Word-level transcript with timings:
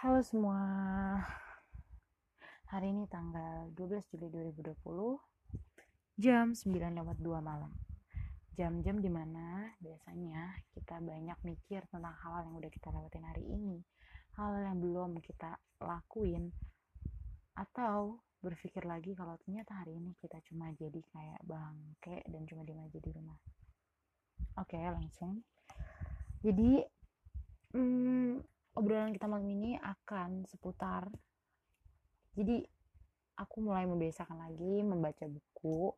Halo 0.00 0.24
semua. 0.24 0.56
Hari 2.72 2.88
ini 2.88 3.04
tanggal 3.12 3.68
12 3.76 4.00
Juli 4.08 4.32
2020 4.32 4.72
jam 6.16 6.56
9 6.56 6.72
lewat 6.72 7.20
2 7.20 7.28
malam. 7.44 7.68
Jam-jam 8.56 8.96
di 9.04 9.12
mana 9.12 9.68
biasanya 9.76 10.56
kita 10.72 11.04
banyak 11.04 11.36
mikir 11.44 11.84
tentang 11.92 12.16
hal 12.16 12.48
yang 12.48 12.56
udah 12.56 12.72
kita 12.72 12.88
lewatin 12.88 13.28
hari 13.28 13.44
ini, 13.44 13.84
hal 14.40 14.56
yang 14.64 14.80
belum 14.80 15.20
kita 15.20 15.60
lakuin, 15.84 16.48
atau 17.60 18.24
berpikir 18.40 18.88
lagi 18.88 19.12
kalau 19.12 19.36
ternyata 19.44 19.84
hari 19.84 20.00
ini 20.00 20.16
kita 20.16 20.40
cuma 20.48 20.72
jadi 20.80 21.00
kayak 21.12 21.44
bangke 21.44 22.24
dan 22.24 22.48
cuma 22.48 22.64
diem 22.64 22.80
aja 22.88 22.96
di 23.04 23.10
rumah. 23.12 23.36
Oke, 24.56 24.80
langsung. 24.80 25.44
Jadi, 26.40 26.88
hmm, 27.76 28.59
obrolan 28.80 29.12
kita 29.12 29.28
malam 29.28 29.44
ini 29.44 29.76
akan 29.76 30.48
seputar 30.48 31.12
jadi 32.32 32.64
aku 33.36 33.60
mulai 33.60 33.84
membiasakan 33.84 34.40
lagi 34.40 34.80
membaca 34.80 35.28
buku 35.28 35.92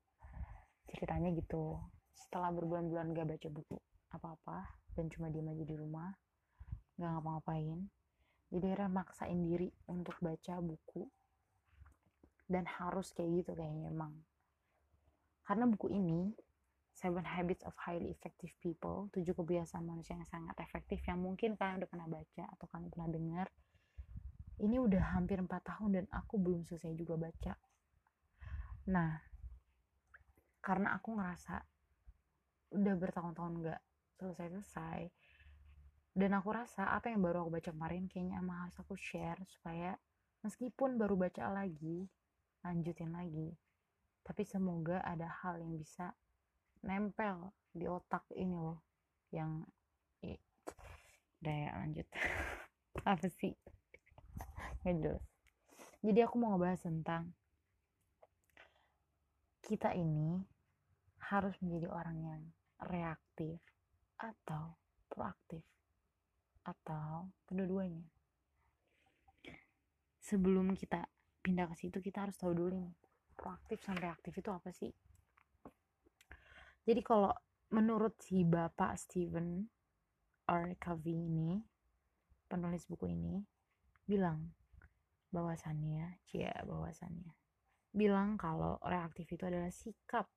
ceritanya 0.91 1.31
gitu. 1.35 1.79
Setelah 2.13 2.51
berbulan-bulan 2.51 3.15
gak 3.15 3.29
baca 3.37 3.49
buku 3.53 3.77
apa-apa 4.11 4.59
dan 4.99 5.07
cuma 5.13 5.31
diem 5.31 5.47
aja 5.49 5.65
di 5.65 5.77
rumah 5.79 6.11
gak 6.99 7.09
ngapa-ngapain 7.09 7.87
jadi 8.53 8.77
akhirnya 8.77 8.91
maksain 8.93 9.41
diri 9.49 9.73
untuk 9.89 10.13
baca 10.21 10.61
buku. 10.61 11.09
Dan 12.45 12.69
harus 12.69 13.09
kayak 13.17 13.33
gitu 13.41 13.57
kayaknya 13.57 13.89
emang. 13.89 14.13
Karena 15.41 15.65
buku 15.65 15.89
ini 15.89 16.37
Seven 16.93 17.25
Habits 17.25 17.65
of 17.65 17.75
Highly 17.75 18.13
Effective 18.13 18.53
People, 18.61 19.09
tujuh 19.17 19.33
kebiasaan 19.33 19.83
manusia 19.83 20.15
yang 20.15 20.29
sangat 20.29 20.55
efektif 20.61 21.01
yang 21.09 21.19
mungkin 21.19 21.57
kalian 21.57 21.83
udah 21.83 21.91
pernah 21.91 22.09
baca 22.09 22.45
atau 22.53 22.67
kalian 22.69 22.91
pernah 22.93 23.09
dengar. 23.11 23.47
Ini 24.63 24.77
udah 24.79 25.17
hampir 25.17 25.41
4 25.41 25.49
tahun 25.49 25.91
dan 25.99 26.07
aku 26.13 26.39
belum 26.39 26.63
selesai 26.63 26.95
juga 26.95 27.19
baca. 27.19 27.59
Nah, 28.93 29.19
karena 30.63 30.95
aku 30.95 31.19
ngerasa 31.19 31.59
udah 32.73 32.95
bertahun-tahun 32.97 33.53
gak 33.67 33.81
selesai-selesai 34.17 35.11
dan 36.13 36.31
aku 36.37 36.53
rasa 36.53 36.93
apa 36.93 37.09
yang 37.09 37.25
baru 37.25 37.45
aku 37.45 37.59
baca 37.59 37.71
kemarin 37.73 38.05
kayaknya 38.07 38.39
emang 38.39 38.69
harus 38.69 38.77
aku 38.79 38.95
share 38.95 39.41
supaya 39.49 39.97
meskipun 40.45 41.01
baru 41.01 41.17
baca 41.17 41.49
lagi 41.51 42.07
lanjutin 42.63 43.11
lagi 43.11 43.57
tapi 44.23 44.47
semoga 44.47 45.03
ada 45.03 45.27
hal 45.43 45.59
yang 45.59 45.75
bisa 45.75 46.15
nempel 46.83 47.55
di 47.73 47.89
otak 47.89 48.27
ini 48.37 48.55
loh 48.59 48.83
yang 49.33 49.65
udah 51.43 51.57
ya 51.59 51.71
lanjut. 51.75 52.07
Apa 53.11 53.27
sih? 53.27 53.55
Nggak 54.87 55.19
jadi 56.03 56.27
aku 56.27 56.35
mau 56.39 56.55
ngebahas 56.55 56.83
tentang 56.83 57.31
kita 59.63 59.95
ini 59.95 60.43
harus 61.31 61.55
menjadi 61.63 61.87
orang 61.91 62.19
yang 62.19 62.43
reaktif 62.91 63.63
atau 64.19 64.75
proaktif 65.07 65.63
atau 66.67 67.31
kedua-duanya. 67.47 68.03
Sebelum 70.23 70.75
kita 70.75 71.07
pindah 71.43 71.67
ke 71.71 71.75
situ 71.79 71.99
kita 71.99 72.27
harus 72.27 72.39
tahu 72.39 72.55
dulu 72.55 72.71
nih 72.79 72.95
proaktif 73.35 73.83
sama 73.83 73.99
reaktif 73.99 74.31
itu 74.39 74.51
apa 74.55 74.71
sih 74.71 74.95
jadi 76.83 77.01
kalau 77.05 77.33
menurut 77.71 78.19
si 78.21 78.43
Bapak 78.43 78.99
Steven 78.99 79.65
R. 80.51 80.75
Covey 80.77 81.15
ini, 81.15 81.63
penulis 82.51 82.85
buku 82.91 83.09
ini, 83.09 83.41
bilang 84.05 84.53
bahwasannya, 85.33 86.21
cia 86.29 86.53
bahwasannya, 86.67 87.33
bilang 87.95 88.37
kalau 88.37 88.77
reaktif 88.85 89.31
itu 89.33 89.47
adalah 89.47 89.71
sikap 89.73 90.29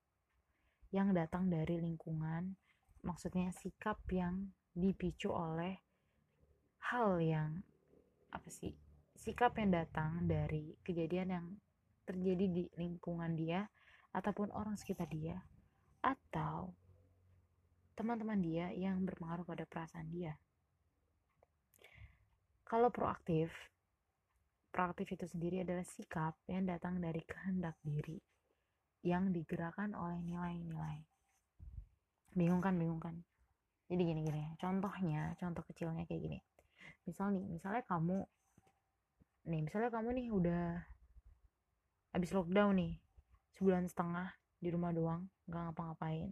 yang 0.94 1.12
datang 1.12 1.52
dari 1.52 1.82
lingkungan, 1.82 2.56
maksudnya 3.04 3.52
sikap 3.52 4.00
yang 4.14 4.54
dipicu 4.72 5.32
oleh 5.32 5.82
hal 6.92 7.18
yang 7.18 7.64
apa 8.30 8.50
sih 8.52 8.76
sikap 9.16 9.56
yang 9.58 9.72
datang 9.72 10.28
dari 10.28 10.76
kejadian 10.84 11.30
yang 11.32 11.48
terjadi 12.04 12.46
di 12.52 12.64
lingkungan 12.76 13.34
dia 13.34 13.66
ataupun 14.12 14.52
orang 14.52 14.76
sekitar 14.76 15.08
dia 15.08 15.40
atau 16.06 16.70
teman-teman 17.98 18.38
dia 18.38 18.70
yang 18.78 19.02
berpengaruh 19.02 19.42
pada 19.42 19.66
perasaan 19.66 20.06
dia. 20.14 20.38
Kalau 22.62 22.94
proaktif, 22.94 23.50
proaktif 24.70 25.18
itu 25.18 25.26
sendiri 25.26 25.66
adalah 25.66 25.82
sikap 25.82 26.38
yang 26.46 26.70
datang 26.70 27.02
dari 27.02 27.26
kehendak 27.26 27.74
diri 27.82 28.22
yang 29.02 29.34
digerakkan 29.34 29.98
oleh 29.98 30.22
nilai-nilai. 30.22 31.02
Bingung 32.38 32.62
kan, 32.62 32.78
bingung 32.78 33.02
kan? 33.02 33.16
Jadi 33.86 34.02
gini-gini, 34.02 34.58
contohnya, 34.58 35.34
contoh 35.38 35.62
kecilnya 35.66 36.06
kayak 36.10 36.22
gini. 36.26 36.40
Misal 37.06 37.38
nih, 37.38 37.46
misalnya 37.46 37.86
kamu, 37.86 38.26
nih, 39.46 39.62
misalnya 39.62 39.94
kamu 39.94 40.10
nih 40.20 40.28
udah 40.34 40.64
habis 42.18 42.34
lockdown 42.34 42.82
nih, 42.82 42.94
sebulan 43.54 43.86
setengah 43.86 44.34
di 44.58 44.74
rumah 44.74 44.90
doang 44.90 45.30
nggak 45.50 45.62
ngapa-ngapain. 45.72 46.30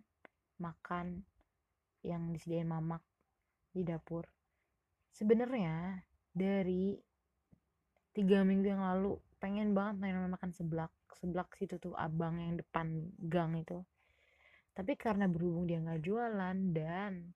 Makan 0.61 1.23
yang 2.03 2.31
disediain 2.31 2.69
mamak 2.69 3.01
di 3.73 3.81
dapur. 3.81 4.27
Sebenarnya 5.13 6.01
dari 6.33 6.97
tiga 8.13 8.45
minggu 8.45 8.67
yang 8.69 8.83
lalu 8.83 9.17
pengen 9.41 9.73
banget 9.73 9.95
main 10.01 10.29
makan 10.29 10.51
seblak. 10.53 10.93
Seblak 11.13 11.53
situ 11.55 11.79
tuh 11.79 11.93
abang 11.95 12.37
yang 12.37 12.57
depan 12.59 13.09
gang 13.17 13.57
itu. 13.57 13.81
Tapi 14.73 14.97
karena 14.97 15.29
berhubung 15.29 15.69
dia 15.69 15.77
nggak 15.77 16.01
jualan 16.01 16.57
dan 16.73 17.33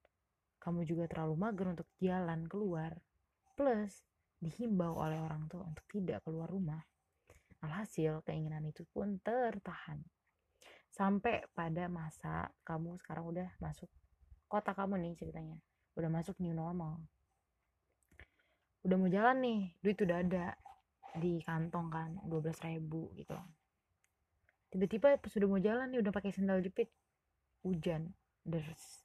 kamu 0.58 0.84
juga 0.84 1.06
terlalu 1.08 1.36
mager 1.38 1.68
untuk 1.72 1.88
jalan 2.02 2.44
keluar 2.50 2.92
plus 3.56 4.04
dihimbau 4.38 5.00
oleh 5.00 5.18
orang 5.18 5.50
tua 5.50 5.66
untuk 5.66 5.86
tidak 5.90 6.22
keluar 6.28 6.46
rumah 6.52 6.84
alhasil 7.66 8.22
keinginan 8.22 8.68
itu 8.70 8.86
pun 8.94 9.18
tertahan 9.24 9.98
sampai 10.94 11.44
pada 11.52 11.92
masa 11.92 12.52
kamu 12.64 12.98
sekarang 13.04 13.26
udah 13.28 13.48
masuk 13.60 13.90
kota 14.48 14.72
kamu 14.72 14.98
nih 15.04 15.14
ceritanya. 15.20 15.58
Udah 16.00 16.10
masuk 16.10 16.40
new 16.40 16.56
normal. 16.56 17.04
Udah 18.88 18.96
mau 18.96 19.10
jalan 19.12 19.38
nih 19.44 19.60
duit 19.84 20.00
udah 20.00 20.18
ada 20.24 20.56
di 21.18 21.44
kantong 21.44 21.88
kan 21.92 22.10
12 22.24 22.54
ribu 22.72 23.12
gitu. 23.20 23.36
Tiba-tiba 24.72 25.20
pas 25.20 25.34
udah 25.34 25.48
mau 25.48 25.60
jalan 25.60 25.88
nih 25.92 26.00
udah 26.00 26.14
pakai 26.14 26.32
sandal 26.32 26.64
jepit 26.64 26.92
hujan 27.64 28.14
deres. 28.46 29.04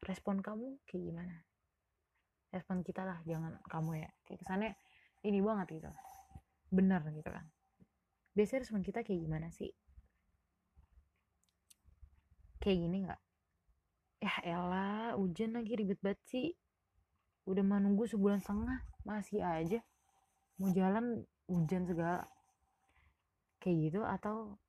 Respon 0.00 0.40
kamu 0.40 0.80
kayak 0.88 1.02
gimana? 1.12 1.36
Respon 2.50 2.80
kita 2.80 3.04
lah 3.04 3.20
jangan 3.28 3.60
kamu 3.68 4.00
ya. 4.00 4.10
Kayak 4.24 4.38
kesannya 4.44 4.70
ini 5.28 5.44
banget 5.44 5.66
gitu. 5.76 5.90
Bener 6.72 7.02
gitu 7.12 7.28
kan. 7.28 7.44
Biasanya 8.32 8.64
respon 8.64 8.80
kita 8.80 9.04
kayak 9.04 9.20
gimana 9.20 9.52
sih 9.52 9.68
kayak 12.60 12.78
gini 12.78 12.96
nggak? 13.08 13.20
Ya 14.20 14.34
elah 14.44 15.16
hujan 15.16 15.56
lagi 15.56 15.72
ribet 15.80 15.96
banget 16.04 16.20
sih. 16.28 16.48
Udah 17.48 17.64
menunggu 17.64 18.04
sebulan 18.04 18.44
setengah 18.44 18.84
masih 19.02 19.40
aja. 19.40 19.80
Mau 20.60 20.68
jalan 20.76 21.24
hujan 21.48 21.88
segala. 21.88 22.28
Kayak 23.64 23.76
gitu 23.88 24.00
atau 24.04 24.60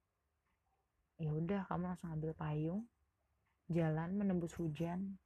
ya 1.20 1.30
udah 1.36 1.68
kamu 1.68 1.84
langsung 1.92 2.10
ambil 2.16 2.32
payung 2.32 2.88
jalan 3.68 4.16
menembus 4.16 4.56
hujan. 4.56 5.20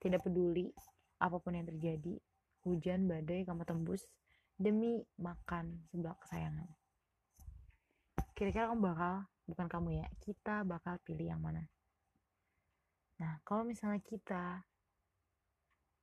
Tidak 0.00 0.24
peduli 0.24 0.72
apa 1.20 1.36
pun 1.36 1.52
yang 1.52 1.68
terjadi 1.68 2.16
hujan 2.64 3.08
badai 3.08 3.44
kamu 3.44 3.68
tembus 3.68 4.08
demi 4.56 5.04
makan 5.20 5.84
sebelah 5.92 6.16
kesayangan. 6.24 6.68
Kira-kira 8.32 8.72
kamu 8.72 8.80
bakal 8.84 9.14
bukan 9.44 9.66
kamu 9.68 9.88
ya 10.00 10.06
kita 10.24 10.64
bakal 10.64 10.96
pilih 11.04 11.32
yang 11.32 11.40
mana 11.40 11.64
Nah, 13.16 13.40
kalau 13.44 13.64
misalnya 13.64 14.00
kita 14.04 14.60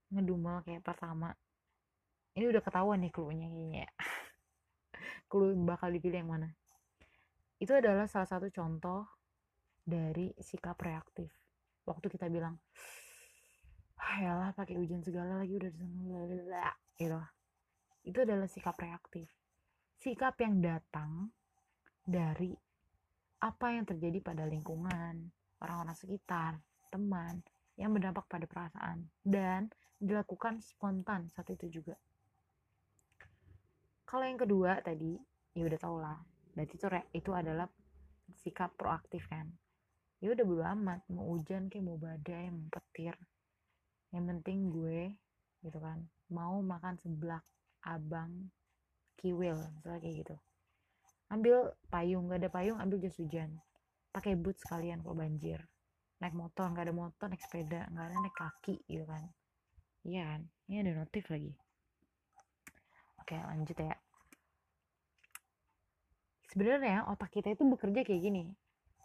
ngedumel 0.10 0.66
kayak 0.66 0.82
pertama, 0.82 1.34
ini 2.34 2.50
udah 2.50 2.62
ketahuan 2.66 3.02
nih 3.02 3.14
clue-nya 3.14 3.48
kayaknya 3.50 3.80
ya. 3.86 3.92
clue 5.30 5.54
bakal 5.66 5.94
dipilih 5.94 6.26
yang 6.26 6.32
mana. 6.34 6.50
Itu 7.62 7.78
adalah 7.78 8.10
salah 8.10 8.30
satu 8.30 8.50
contoh 8.50 9.06
dari 9.86 10.34
sikap 10.42 10.78
reaktif. 10.82 11.30
Waktu 11.86 12.10
kita 12.10 12.32
bilang, 12.32 12.58
ah 14.00 14.52
pakai 14.56 14.76
hujan 14.80 15.06
segala 15.06 15.42
lagi 15.42 15.60
udah 15.60 15.72
gitu. 16.98 17.20
Itu 18.04 18.18
adalah 18.26 18.50
sikap 18.50 18.76
reaktif. 18.82 19.30
Sikap 20.02 20.36
yang 20.42 20.60
datang 20.60 21.32
dari 22.04 22.52
apa 23.44 23.76
yang 23.76 23.88
terjadi 23.88 24.20
pada 24.24 24.44
lingkungan, 24.48 25.32
orang-orang 25.60 25.96
sekitar, 25.96 26.60
teman 26.94 27.42
yang 27.74 27.90
berdampak 27.90 28.30
pada 28.30 28.46
perasaan 28.46 29.10
dan 29.26 29.74
dilakukan 29.98 30.62
spontan 30.62 31.26
saat 31.34 31.50
itu 31.50 31.82
juga. 31.82 31.98
kalau 34.06 34.30
yang 34.30 34.38
kedua 34.38 34.78
tadi 34.86 35.18
ya 35.58 35.66
udah 35.66 35.80
tau 35.82 35.98
lah. 35.98 36.22
Berarti 36.54 36.78
itu 36.78 36.86
itu 37.18 37.32
adalah 37.34 37.66
sikap 38.30 38.78
proaktif 38.78 39.26
kan. 39.26 39.50
Ya 40.22 40.38
udah 40.38 40.46
bodo 40.46 40.64
amat 40.78 41.02
mau 41.10 41.34
hujan 41.34 41.66
kayak 41.66 41.82
mau 41.82 41.98
badai 41.98 42.54
mau 42.54 42.70
petir. 42.70 43.18
Yang 44.14 44.24
penting 44.38 44.70
gue 44.70 45.18
gitu 45.66 45.80
kan 45.82 46.06
mau 46.30 46.62
makan 46.62 47.00
seblak 47.02 47.42
abang 47.82 48.54
kiwil 49.18 49.58
misalnya 49.74 49.98
kayak 49.98 50.16
gitu. 50.22 50.36
Ambil 51.34 51.74
payung 51.90 52.30
gak 52.30 52.46
ada 52.46 52.50
payung 52.54 52.78
ambil 52.78 53.02
jas 53.02 53.18
hujan. 53.18 53.58
Pakai 54.14 54.38
boot 54.38 54.62
sekalian 54.62 55.02
kalau 55.02 55.18
banjir 55.18 55.66
naik 56.24 56.40
motor 56.40 56.72
nggak 56.72 56.88
ada 56.88 56.96
motor 56.96 57.28
naik 57.28 57.44
sepeda 57.44 57.84
nggak 57.92 58.06
ada 58.08 58.16
naik 58.16 58.36
kaki 58.40 58.80
gitu 58.88 59.04
kan. 59.04 59.28
Iya 60.08 60.24
kan? 60.24 60.42
Ini 60.72 60.76
ada 60.88 60.92
notif 61.04 61.28
lagi. 61.28 61.52
Oke 63.20 63.36
lanjut 63.36 63.76
ya. 63.76 63.96
Sebenarnya 66.48 67.12
otak 67.12 67.28
kita 67.36 67.52
itu 67.52 67.68
bekerja 67.68 68.08
kayak 68.08 68.22
gini. 68.24 68.48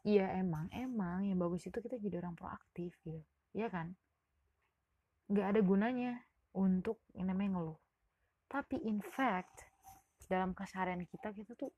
Iya 0.07 0.31
emang 0.39 0.71
emang 0.71 1.27
yang 1.27 1.43
bagus 1.43 1.67
itu 1.67 1.83
kita 1.83 1.99
jadi 1.99 2.23
orang 2.23 2.39
proaktif 2.39 2.95
gitu. 3.03 3.19
Iya 3.51 3.67
kan? 3.67 3.99
Nggak 5.27 5.47
ada 5.51 5.61
gunanya 5.67 6.13
untuk 6.55 7.03
yang 7.19 7.35
namanya 7.35 7.59
ngeluh. 7.59 7.79
Tapi 8.47 8.79
in 8.87 9.03
fact 9.03 9.67
dalam 10.29 10.53
keseharian 10.53 11.03
kita 11.09 11.33
kita 11.33 11.57
tuh 11.57 11.73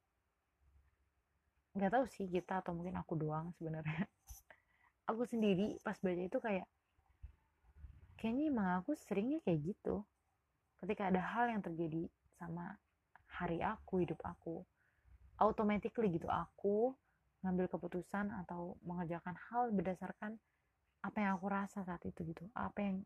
nggak 1.70 1.90
tahu 1.94 2.04
sih 2.10 2.26
kita 2.26 2.66
atau 2.66 2.74
mungkin 2.74 2.98
aku 2.98 3.14
doang 3.14 3.54
sebenarnya 3.54 4.10
aku 5.10 5.26
sendiri 5.26 5.76
pas 5.82 5.98
baca 5.98 6.22
itu 6.22 6.38
kayak 6.38 6.66
kayaknya 8.20 8.44
emang 8.52 8.68
aku 8.78 8.92
seringnya 8.94 9.40
kayak 9.42 9.74
gitu. 9.74 10.04
Ketika 10.80 11.08
ada 11.08 11.20
hal 11.20 11.52
yang 11.52 11.60
terjadi 11.64 12.08
sama 12.36 12.76
hari 13.26 13.60
aku 13.64 14.04
hidup 14.04 14.20
aku 14.24 14.64
automatically 15.40 16.12
gitu 16.12 16.28
aku 16.28 16.92
ngambil 17.40 17.72
keputusan 17.72 18.28
atau 18.44 18.76
mengerjakan 18.84 19.32
hal 19.48 19.72
berdasarkan 19.72 20.36
apa 21.00 21.16
yang 21.16 21.40
aku 21.40 21.46
rasa 21.48 21.80
saat 21.80 22.04
itu 22.04 22.20
gitu 22.28 22.44
apa 22.52 22.76
yang 22.84 22.96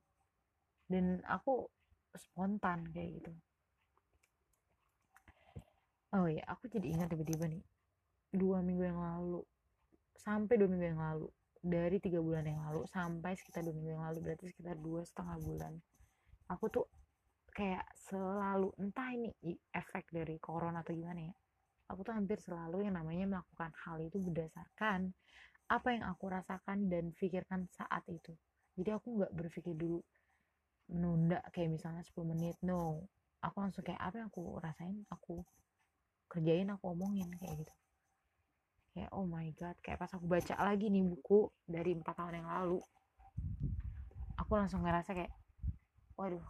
dan 0.90 1.22
aku 1.30 1.70
spontan 2.18 2.90
kayak 2.90 3.22
gitu. 3.22 3.32
Oh 6.14 6.26
ya 6.30 6.42
aku 6.50 6.66
jadi 6.70 6.94
ingat 6.94 7.10
tiba-tiba 7.10 7.46
nih 7.46 7.62
dua 8.34 8.62
minggu 8.62 8.82
yang 8.82 8.98
lalu 8.98 9.42
sampai 10.18 10.58
dua 10.58 10.70
minggu 10.70 10.86
yang 10.94 11.02
lalu 11.02 11.30
dari 11.64 11.96
tiga 11.96 12.20
bulan 12.20 12.44
yang 12.44 12.60
lalu 12.60 12.84
sampai 12.92 13.32
sekitar 13.40 13.64
dua 13.64 13.72
minggu 13.72 13.96
yang 13.96 14.04
lalu 14.04 14.18
berarti 14.20 14.44
sekitar 14.52 14.76
dua 14.76 15.00
setengah 15.00 15.36
bulan. 15.40 15.72
Aku 16.52 16.68
tuh 16.68 16.84
kayak 17.56 17.88
selalu 17.96 18.68
entah 18.76 19.08
ini 19.08 19.32
efek 19.72 20.12
dari 20.12 20.36
corona 20.36 20.84
atau 20.84 20.92
gimana 20.92 21.24
ya 21.24 21.34
aku 21.88 22.00
tuh 22.04 22.14
hampir 22.16 22.40
selalu 22.40 22.88
yang 22.88 22.96
namanya 22.96 23.38
melakukan 23.38 23.72
hal 23.84 24.00
itu 24.00 24.16
berdasarkan 24.20 25.12
apa 25.68 25.88
yang 25.94 26.04
aku 26.04 26.28
rasakan 26.28 26.92
dan 26.92 27.12
pikirkan 27.16 27.68
saat 27.72 28.04
itu. 28.08 28.36
Jadi 28.76 28.90
aku 28.92 29.20
nggak 29.20 29.32
berpikir 29.32 29.72
dulu 29.72 30.00
menunda 30.92 31.40
kayak 31.54 31.80
misalnya 31.80 32.04
10 32.04 32.28
menit 32.28 32.56
no. 32.60 33.08
Aku 33.40 33.60
langsung 33.60 33.84
kayak 33.84 34.00
apa 34.00 34.24
yang 34.24 34.28
aku 34.28 34.60
rasain? 34.60 35.04
Aku 35.12 35.44
kerjain 36.28 36.68
aku 36.72 36.84
omongin 36.92 37.28
kayak 37.36 37.64
gitu 37.64 37.74
kayak 38.94 39.10
oh 39.10 39.26
my 39.26 39.50
god 39.58 39.74
kayak 39.82 39.98
pas 39.98 40.10
aku 40.14 40.30
baca 40.30 40.54
lagi 40.62 40.86
nih 40.86 41.02
buku 41.02 41.50
dari 41.66 41.98
empat 41.98 42.14
tahun 42.14 42.40
yang 42.40 42.48
lalu. 42.48 42.78
Aku 44.38 44.54
langsung 44.54 44.86
ngerasa 44.86 45.10
kayak 45.12 45.34
waduh 46.14 46.46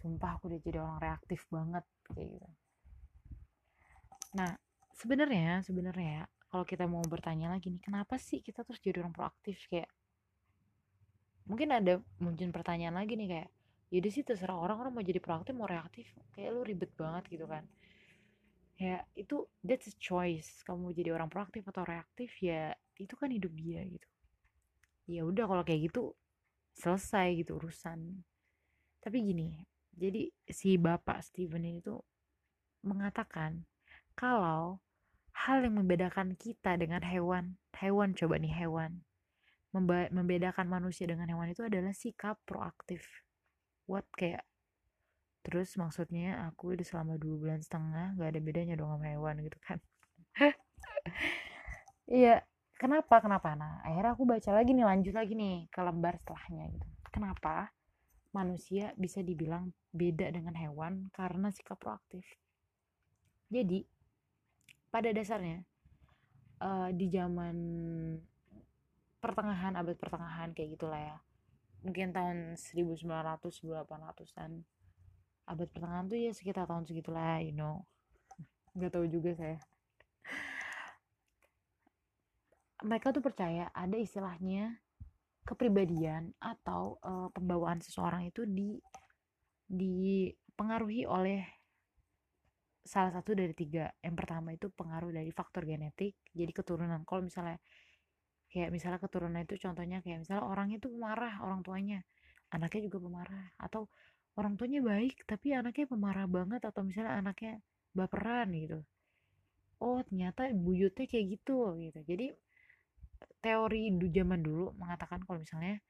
sumpah 0.00 0.40
aku 0.40 0.48
udah 0.48 0.60
jadi 0.64 0.80
orang 0.80 0.98
reaktif 1.04 1.44
banget 1.52 1.84
kayak 2.08 2.28
gitu. 2.32 2.48
Nah 4.40 4.56
sebenarnya 4.96 5.60
sebenarnya 5.60 6.24
kalau 6.48 6.64
kita 6.64 6.88
mau 6.88 7.04
bertanya 7.04 7.52
lagi 7.52 7.68
nih 7.68 7.84
kenapa 7.84 8.16
sih 8.16 8.40
kita 8.40 8.64
terus 8.64 8.80
jadi 8.80 9.04
orang 9.04 9.12
proaktif? 9.12 9.60
Kayak 9.68 9.92
mungkin 11.44 11.68
ada 11.76 12.00
mungkin 12.22 12.48
pertanyaan 12.54 12.96
lagi 12.96 13.20
nih 13.20 13.28
kayak 13.28 13.50
yaudah 13.90 14.12
sih 14.14 14.22
terserah 14.22 14.54
orang 14.54 14.78
orang 14.86 14.92
mau 14.94 15.02
jadi 15.02 15.18
proaktif 15.18 15.52
mau 15.58 15.66
reaktif 15.66 16.06
kayak 16.30 16.54
lu 16.54 16.62
ribet 16.62 16.94
banget 16.94 17.26
gitu 17.26 17.46
kan 17.50 17.66
ya 18.80 19.04
itu 19.12 19.44
that's 19.60 19.92
a 19.92 19.96
choice 20.00 20.64
kamu 20.64 20.96
jadi 20.96 21.12
orang 21.12 21.28
proaktif 21.28 21.68
atau 21.68 21.84
reaktif 21.84 22.32
ya 22.40 22.72
itu 22.96 23.12
kan 23.12 23.28
hidup 23.28 23.52
dia 23.52 23.84
gitu. 23.84 24.08
Ya 25.04 25.28
udah 25.28 25.44
kalau 25.44 25.60
kayak 25.60 25.92
gitu 25.92 26.16
selesai 26.72 27.44
gitu 27.44 27.60
urusan. 27.60 28.24
Tapi 29.04 29.16
gini 29.20 29.60
jadi 29.92 30.32
si 30.48 30.80
bapak 30.80 31.20
Steven 31.20 31.60
ini 31.60 31.84
tuh 31.84 32.00
mengatakan 32.80 33.68
kalau 34.16 34.80
hal 35.36 35.60
yang 35.60 35.76
membedakan 35.76 36.32
kita 36.40 36.80
dengan 36.80 37.04
hewan 37.04 37.60
hewan 37.76 38.16
coba 38.16 38.40
nih 38.40 38.52
hewan 38.64 39.04
membedakan 40.10 40.66
manusia 40.66 41.06
dengan 41.06 41.30
hewan 41.30 41.54
itu 41.54 41.62
adalah 41.62 41.94
sikap 41.94 42.42
proaktif. 42.42 43.06
What 43.86 44.08
kayak 44.18 44.42
terus 45.40 45.72
maksudnya 45.80 46.50
aku 46.52 46.76
udah 46.76 46.86
selama 46.86 47.16
dua 47.16 47.36
bulan 47.40 47.60
setengah 47.64 48.16
gak 48.20 48.30
ada 48.36 48.40
bedanya 48.40 48.74
dong 48.76 48.92
sama 48.92 49.06
hewan 49.08 49.36
gitu 49.44 49.58
kan. 49.64 49.78
Iya 52.10 52.42
kenapa 52.74 53.22
kenapa? 53.22 53.54
Nah 53.54 53.86
akhirnya 53.86 54.18
aku 54.18 54.26
baca 54.26 54.50
lagi 54.50 54.74
nih 54.74 54.82
lanjut 54.82 55.14
lagi 55.14 55.38
nih 55.38 55.70
ke 55.70 55.78
lembar 55.78 56.18
setelahnya 56.18 56.64
gitu. 56.74 56.88
Kenapa 57.14 57.70
manusia 58.34 58.90
bisa 58.98 59.22
dibilang 59.22 59.70
beda 59.94 60.26
dengan 60.34 60.58
hewan? 60.58 61.06
Karena 61.14 61.54
sikap 61.54 61.78
proaktif. 61.78 62.26
Jadi 63.46 63.86
pada 64.90 65.14
dasarnya 65.14 65.62
uh, 66.58 66.90
di 66.90 67.06
zaman 67.14 67.56
pertengahan 69.22 69.78
abad 69.78 69.94
pertengahan 69.94 70.50
kayak 70.50 70.74
gitulah 70.74 70.98
ya. 70.98 71.18
Mungkin 71.86 72.10
tahun 72.10 72.58
1900 72.58 73.06
1800-an 73.06 74.66
abad 75.46 75.68
pertengahan 75.70 76.06
tuh 76.08 76.18
ya 76.18 76.32
sekitar 76.34 76.64
tahun 76.66 76.84
segitulah 76.84 77.40
you 77.44 77.54
know. 77.54 77.84
Nggak 78.76 78.92
tahu 78.96 79.06
juga 79.08 79.30
saya. 79.36 79.58
Mereka 82.80 83.12
tuh 83.12 83.20
percaya 83.20 83.68
ada 83.76 83.96
istilahnya 84.00 84.80
kepribadian 85.44 86.32
atau 86.40 86.96
uh, 87.02 87.28
pembawaan 87.32 87.82
seseorang 87.82 88.28
itu 88.28 88.46
di 88.48 88.80
dipengaruhi 89.70 91.06
oleh 91.06 91.46
salah 92.82 93.12
satu 93.14 93.36
dari 93.36 93.54
tiga. 93.54 93.86
Yang 94.02 94.14
pertama 94.18 94.48
itu 94.50 94.66
pengaruh 94.72 95.14
dari 95.14 95.30
faktor 95.30 95.62
genetik 95.68 96.18
jadi 96.34 96.50
keturunan. 96.50 97.06
Kalau 97.06 97.22
misalnya 97.22 97.58
kayak 98.50 98.74
misalnya 98.74 98.98
keturunan 98.98 99.40
itu 99.46 99.54
contohnya 99.62 100.02
kayak 100.02 100.26
misalnya 100.26 100.42
orang 100.42 100.74
itu 100.74 100.90
pemarah 100.90 101.38
orang 101.44 101.62
tuanya. 101.62 102.02
Anaknya 102.50 102.90
juga 102.90 102.98
pemarah. 102.98 103.46
Atau 103.62 103.86
orang 104.38 104.54
tuanya 104.54 104.80
baik 104.84 105.26
tapi 105.26 105.56
anaknya 105.56 105.86
pemarah 105.90 106.26
banget 106.30 106.62
atau 106.62 106.82
misalnya 106.86 107.18
anaknya 107.18 107.58
baperan 107.94 108.48
gitu 108.54 108.78
oh 109.82 109.98
ternyata 110.06 110.52
buyutnya 110.54 111.06
kayak 111.08 111.26
gitu 111.40 111.74
gitu 111.80 112.00
jadi 112.06 112.26
teori 113.40 113.90
du 113.96 114.06
zaman 114.12 114.40
dulu 114.44 114.76
mengatakan 114.76 115.24
kalau 115.24 115.40
misalnya 115.40 115.80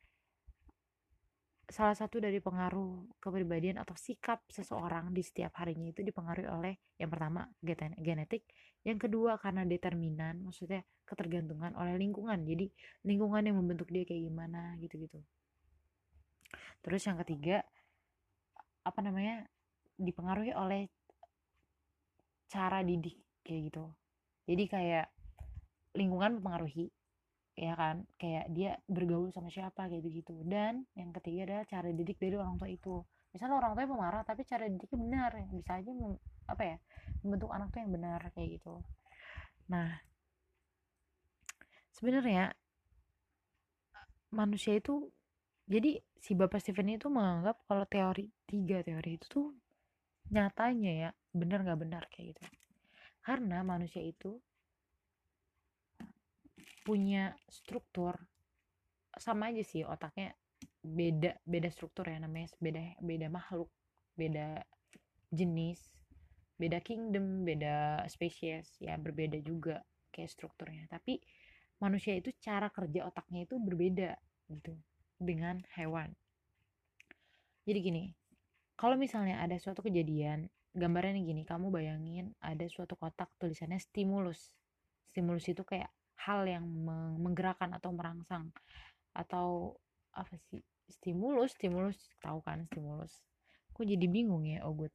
salah 1.71 1.95
satu 1.95 2.19
dari 2.19 2.43
pengaruh 2.43 3.23
kepribadian 3.23 3.79
atau 3.79 3.95
sikap 3.95 4.43
seseorang 4.51 5.15
di 5.15 5.23
setiap 5.23 5.55
harinya 5.63 5.95
itu 5.95 6.03
dipengaruhi 6.03 6.51
oleh 6.51 6.75
yang 6.99 7.07
pertama 7.15 7.47
genetik, 7.63 8.43
yang 8.83 8.99
kedua 8.99 9.39
karena 9.39 9.63
determinan, 9.63 10.43
maksudnya 10.43 10.83
ketergantungan 11.07 11.79
oleh 11.79 11.95
lingkungan. 11.95 12.43
Jadi 12.43 12.67
lingkungan 13.07 13.47
yang 13.47 13.57
membentuk 13.63 13.87
dia 13.87 14.03
kayak 14.03 14.19
gimana 14.27 14.75
gitu-gitu. 14.83 15.23
Terus 16.83 17.03
yang 17.07 17.23
ketiga 17.23 17.63
apa 18.81 19.01
namanya 19.05 19.45
dipengaruhi 20.01 20.57
oleh 20.57 20.89
cara 22.51 22.83
didik 22.83 23.21
kayak 23.45 23.71
gitu. 23.71 23.85
Jadi 24.49 24.65
kayak 24.67 25.07
lingkungan 25.95 26.41
mempengaruhi 26.41 26.91
ya 27.55 27.77
kan? 27.77 28.09
Kayak 28.17 28.47
dia 28.51 28.71
bergaul 28.89 29.31
sama 29.31 29.53
siapa 29.53 29.87
kayak 29.87 30.03
gitu 30.09 30.35
dan 30.49 30.89
yang 30.97 31.13
ketiga 31.15 31.47
adalah 31.47 31.65
cara 31.69 31.89
didik 31.93 32.19
dari 32.19 32.37
orang 32.41 32.57
tua 32.57 32.71
itu. 32.73 33.05
Misalnya 33.31 33.63
orang 33.63 33.73
tua 33.79 33.87
pemarah 33.87 34.23
tapi 34.27 34.43
cara 34.43 34.67
didiknya 34.67 34.99
benar. 34.99 35.31
Bisa 35.55 35.79
aja 35.79 35.91
mem, 35.95 36.19
apa 36.51 36.63
ya 36.67 36.77
membentuk 37.23 37.51
anak 37.55 37.69
tuh 37.71 37.81
yang 37.85 37.93
benar 37.95 38.21
kayak 38.35 38.49
gitu. 38.59 38.75
Nah 39.71 40.03
sebenarnya 41.95 42.51
manusia 44.33 44.79
itu 44.79 45.11
jadi 45.71 46.03
si 46.19 46.35
bapak 46.35 46.59
Stephen 46.59 46.91
itu 46.91 47.07
menganggap 47.07 47.63
kalau 47.71 47.87
teori 47.87 48.27
tiga 48.43 48.83
teori 48.83 49.15
itu 49.15 49.27
tuh 49.31 49.47
nyatanya 50.35 50.93
ya 51.07 51.11
benar 51.31 51.63
nggak 51.63 51.81
benar 51.81 52.03
kayak 52.11 52.35
gitu. 52.35 52.43
Karena 53.23 53.63
manusia 53.63 54.03
itu 54.03 54.35
punya 56.83 57.39
struktur 57.47 58.19
sama 59.15 59.55
aja 59.55 59.63
sih 59.63 59.87
otaknya 59.87 60.35
beda 60.83 61.39
beda 61.47 61.69
struktur 61.71 62.09
ya 62.09 62.19
namanya 62.19 62.51
beda 62.59 62.99
beda 62.99 63.27
makhluk 63.31 63.71
beda 64.19 64.65
jenis 65.31 65.79
beda 66.59 66.83
kingdom 66.83 67.47
beda 67.47 68.03
spesies 68.11 68.75
ya 68.83 68.99
berbeda 68.99 69.39
juga 69.39 69.87
kayak 70.11 70.35
strukturnya. 70.35 70.91
Tapi 70.91 71.23
manusia 71.79 72.19
itu 72.19 72.35
cara 72.43 72.75
kerja 72.75 73.07
otaknya 73.07 73.47
itu 73.47 73.55
berbeda 73.63 74.19
gitu 74.51 74.75
dengan 75.21 75.61
hewan. 75.77 76.17
Jadi 77.69 77.79
gini 77.79 78.05
kalau 78.81 78.97
misalnya 78.97 79.45
ada 79.45 79.61
suatu 79.61 79.85
kejadian 79.85 80.49
gambarannya 80.73 81.21
gini 81.21 81.45
kamu 81.45 81.69
bayangin 81.69 82.33
ada 82.41 82.65
suatu 82.65 82.97
kotak 82.97 83.29
tulisannya 83.37 83.77
stimulus. 83.77 84.57
Stimulus 85.13 85.45
itu 85.53 85.61
kayak 85.61 85.93
hal 86.25 86.49
yang 86.49 86.65
menggerakkan 87.21 87.77
atau 87.77 87.93
merangsang. 87.93 88.49
Atau 89.13 89.77
apa 90.17 90.33
sih? 90.49 90.65
Stimulus 90.89 91.53
stimulus 91.55 91.99
tahu 92.25 92.41
kan 92.41 92.65
stimulus? 92.73 93.21
Kok 93.77 93.85
jadi 93.85 94.07
bingung 94.09 94.49
ya? 94.49 94.65
Oh 94.65 94.73
good. 94.73 94.95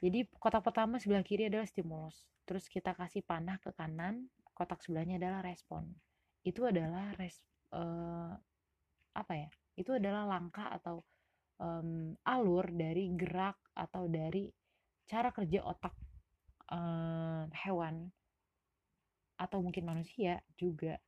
Jadi 0.00 0.28
kotak 0.40 0.64
pertama 0.64 0.96
sebelah 0.96 1.20
kiri 1.20 1.52
adalah 1.52 1.68
stimulus. 1.68 2.24
Terus 2.48 2.68
kita 2.72 2.96
kasih 2.96 3.20
panah 3.20 3.60
ke 3.60 3.68
kanan 3.76 4.32
kotak 4.56 4.80
sebelahnya 4.80 5.20
adalah 5.20 5.44
respon. 5.44 5.92
Itu 6.40 6.64
adalah 6.64 7.12
res 7.20 7.40
uh, 7.72 8.32
apa 9.14 9.32
ya 9.34 9.48
itu 9.78 9.90
adalah 9.94 10.26
langkah 10.26 10.70
atau 10.70 11.02
um, 11.58 12.14
alur 12.26 12.66
dari 12.70 13.10
gerak 13.14 13.58
atau 13.74 14.06
dari 14.10 14.50
cara 15.06 15.30
kerja 15.30 15.62
otak 15.62 15.94
uh, 16.70 17.46
hewan 17.66 18.10
atau 19.34 19.58
mungkin 19.60 19.84
manusia 19.86 20.38
juga 20.54 20.98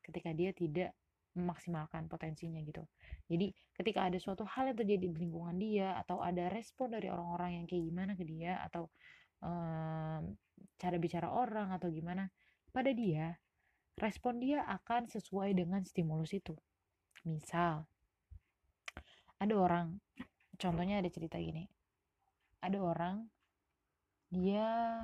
ketika 0.00 0.32
dia 0.32 0.50
tidak 0.56 0.96
memaksimalkan 1.36 2.08
potensinya 2.08 2.64
gitu. 2.64 2.80
Jadi 3.28 3.52
ketika 3.76 4.08
ada 4.08 4.16
suatu 4.16 4.48
hal 4.48 4.72
yang 4.72 4.78
terjadi 4.80 5.12
di 5.12 5.16
lingkungan 5.20 5.60
dia 5.60 5.92
atau 6.00 6.24
ada 6.24 6.48
respon 6.48 6.96
dari 6.96 7.12
orang-orang 7.12 7.60
yang 7.60 7.64
kayak 7.68 7.84
gimana 7.84 8.12
ke 8.16 8.24
dia 8.24 8.56
atau 8.64 8.88
um, 9.44 10.32
cara 10.80 10.96
bicara 10.96 11.28
orang 11.28 11.76
atau 11.76 11.92
gimana 11.92 12.32
pada 12.72 12.88
dia, 12.96 13.36
respon 14.00 14.40
dia 14.40 14.64
akan 14.64 15.12
sesuai 15.12 15.52
dengan 15.52 15.84
stimulus 15.84 16.32
itu. 16.32 16.56
Misal 17.26 17.90
ada 19.36 19.54
orang, 19.58 20.00
contohnya 20.56 21.02
ada 21.02 21.10
cerita 21.12 21.36
gini, 21.36 21.66
ada 22.62 22.78
orang 22.80 23.28
dia 24.32 25.02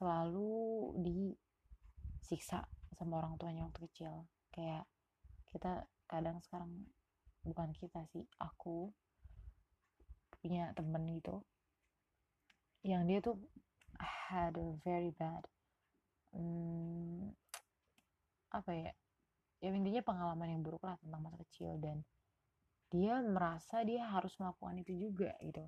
selalu 0.00 0.96
disiksa 1.04 2.66
sama 2.96 3.22
orang 3.22 3.38
tuanya 3.38 3.68
waktu 3.68 3.86
kecil. 3.86 4.26
Kayak 4.50 4.88
kita 5.52 5.86
kadang 6.08 6.40
sekarang 6.40 6.88
bukan 7.44 7.70
kita 7.76 8.02
sih 8.10 8.24
aku 8.40 8.90
punya 10.38 10.70
temen 10.72 11.04
gitu 11.18 11.42
yang 12.86 13.04
dia 13.08 13.18
tuh 13.18 13.36
had 13.98 14.54
a 14.54 14.68
very 14.86 15.10
bad 15.18 15.42
hmm, 16.30 17.34
apa 18.54 18.70
ya 18.70 18.92
ya 19.58 19.74
intinya 19.74 20.02
pengalaman 20.06 20.54
yang 20.54 20.62
buruk 20.62 20.82
lah 20.86 20.94
tentang 21.02 21.20
masa 21.22 21.36
kecil 21.42 21.74
dan 21.82 22.06
dia 22.88 23.20
merasa 23.20 23.84
dia 23.84 24.06
harus 24.06 24.32
melakukan 24.38 24.80
itu 24.80 24.92
juga 24.96 25.34
gitu. 25.42 25.66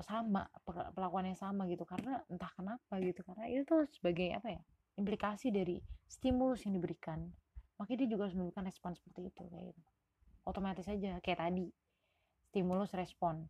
Sama 0.00 0.48
pelakuannya 0.64 1.36
sama 1.36 1.68
gitu 1.68 1.84
karena 1.84 2.24
entah 2.32 2.48
kenapa 2.56 2.96
gitu 3.04 3.20
karena 3.20 3.44
itu 3.52 3.68
tuh 3.68 3.84
sebagai 3.92 4.32
apa 4.32 4.48
ya 4.56 4.62
implikasi 4.96 5.52
dari 5.52 5.76
stimulus 6.08 6.64
yang 6.64 6.80
diberikan. 6.80 7.28
Makanya 7.76 8.04
dia 8.04 8.08
juga 8.16 8.22
harus 8.28 8.36
memberikan 8.36 8.64
respon 8.64 8.96
seperti 8.96 9.28
itu 9.28 9.42
kayak 9.44 9.76
gitu. 9.76 9.82
Otomatis 10.48 10.88
aja 10.88 11.20
kayak 11.20 11.38
tadi 11.44 11.68
stimulus 12.48 12.96
respon. 12.96 13.44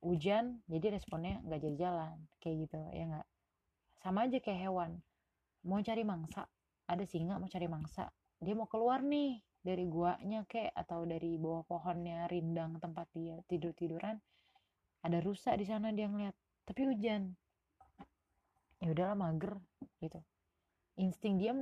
Hujan 0.00 0.64
jadi 0.68 0.96
responnya 0.96 1.44
nggak 1.44 1.60
jadi 1.60 1.76
jalan 1.76 2.16
kayak 2.40 2.56
gitu 2.68 2.80
ya 2.96 3.04
nggak? 3.12 3.28
Sama 4.00 4.24
aja 4.24 4.40
kayak 4.40 4.60
hewan. 4.68 5.00
Mau 5.64 5.80
cari 5.80 6.04
mangsa 6.04 6.48
ada 6.88 7.04
singa 7.08 7.40
mau 7.40 7.48
cari 7.48 7.68
mangsa. 7.68 8.12
Dia 8.40 8.52
mau 8.52 8.68
keluar 8.68 9.00
nih 9.00 9.40
dari 9.64 9.88
guanya 9.88 10.44
kayak 10.44 10.76
atau 10.76 11.08
dari 11.08 11.40
bawah 11.40 11.64
pohonnya 11.64 12.28
rindang 12.28 12.76
tempat 12.76 13.08
dia 13.16 13.40
tidur 13.48 13.72
tiduran 13.72 14.20
ada 15.04 15.20
rusa 15.20 15.56
di 15.56 15.64
sana 15.68 15.92
dia 15.92 16.08
ngeliat 16.08 16.36
tapi 16.64 16.88
hujan. 16.88 17.36
Ya 18.80 18.88
udahlah 18.92 19.16
mager 19.16 19.60
gitu. 20.00 20.20
Insting 20.96 21.40
dia 21.40 21.52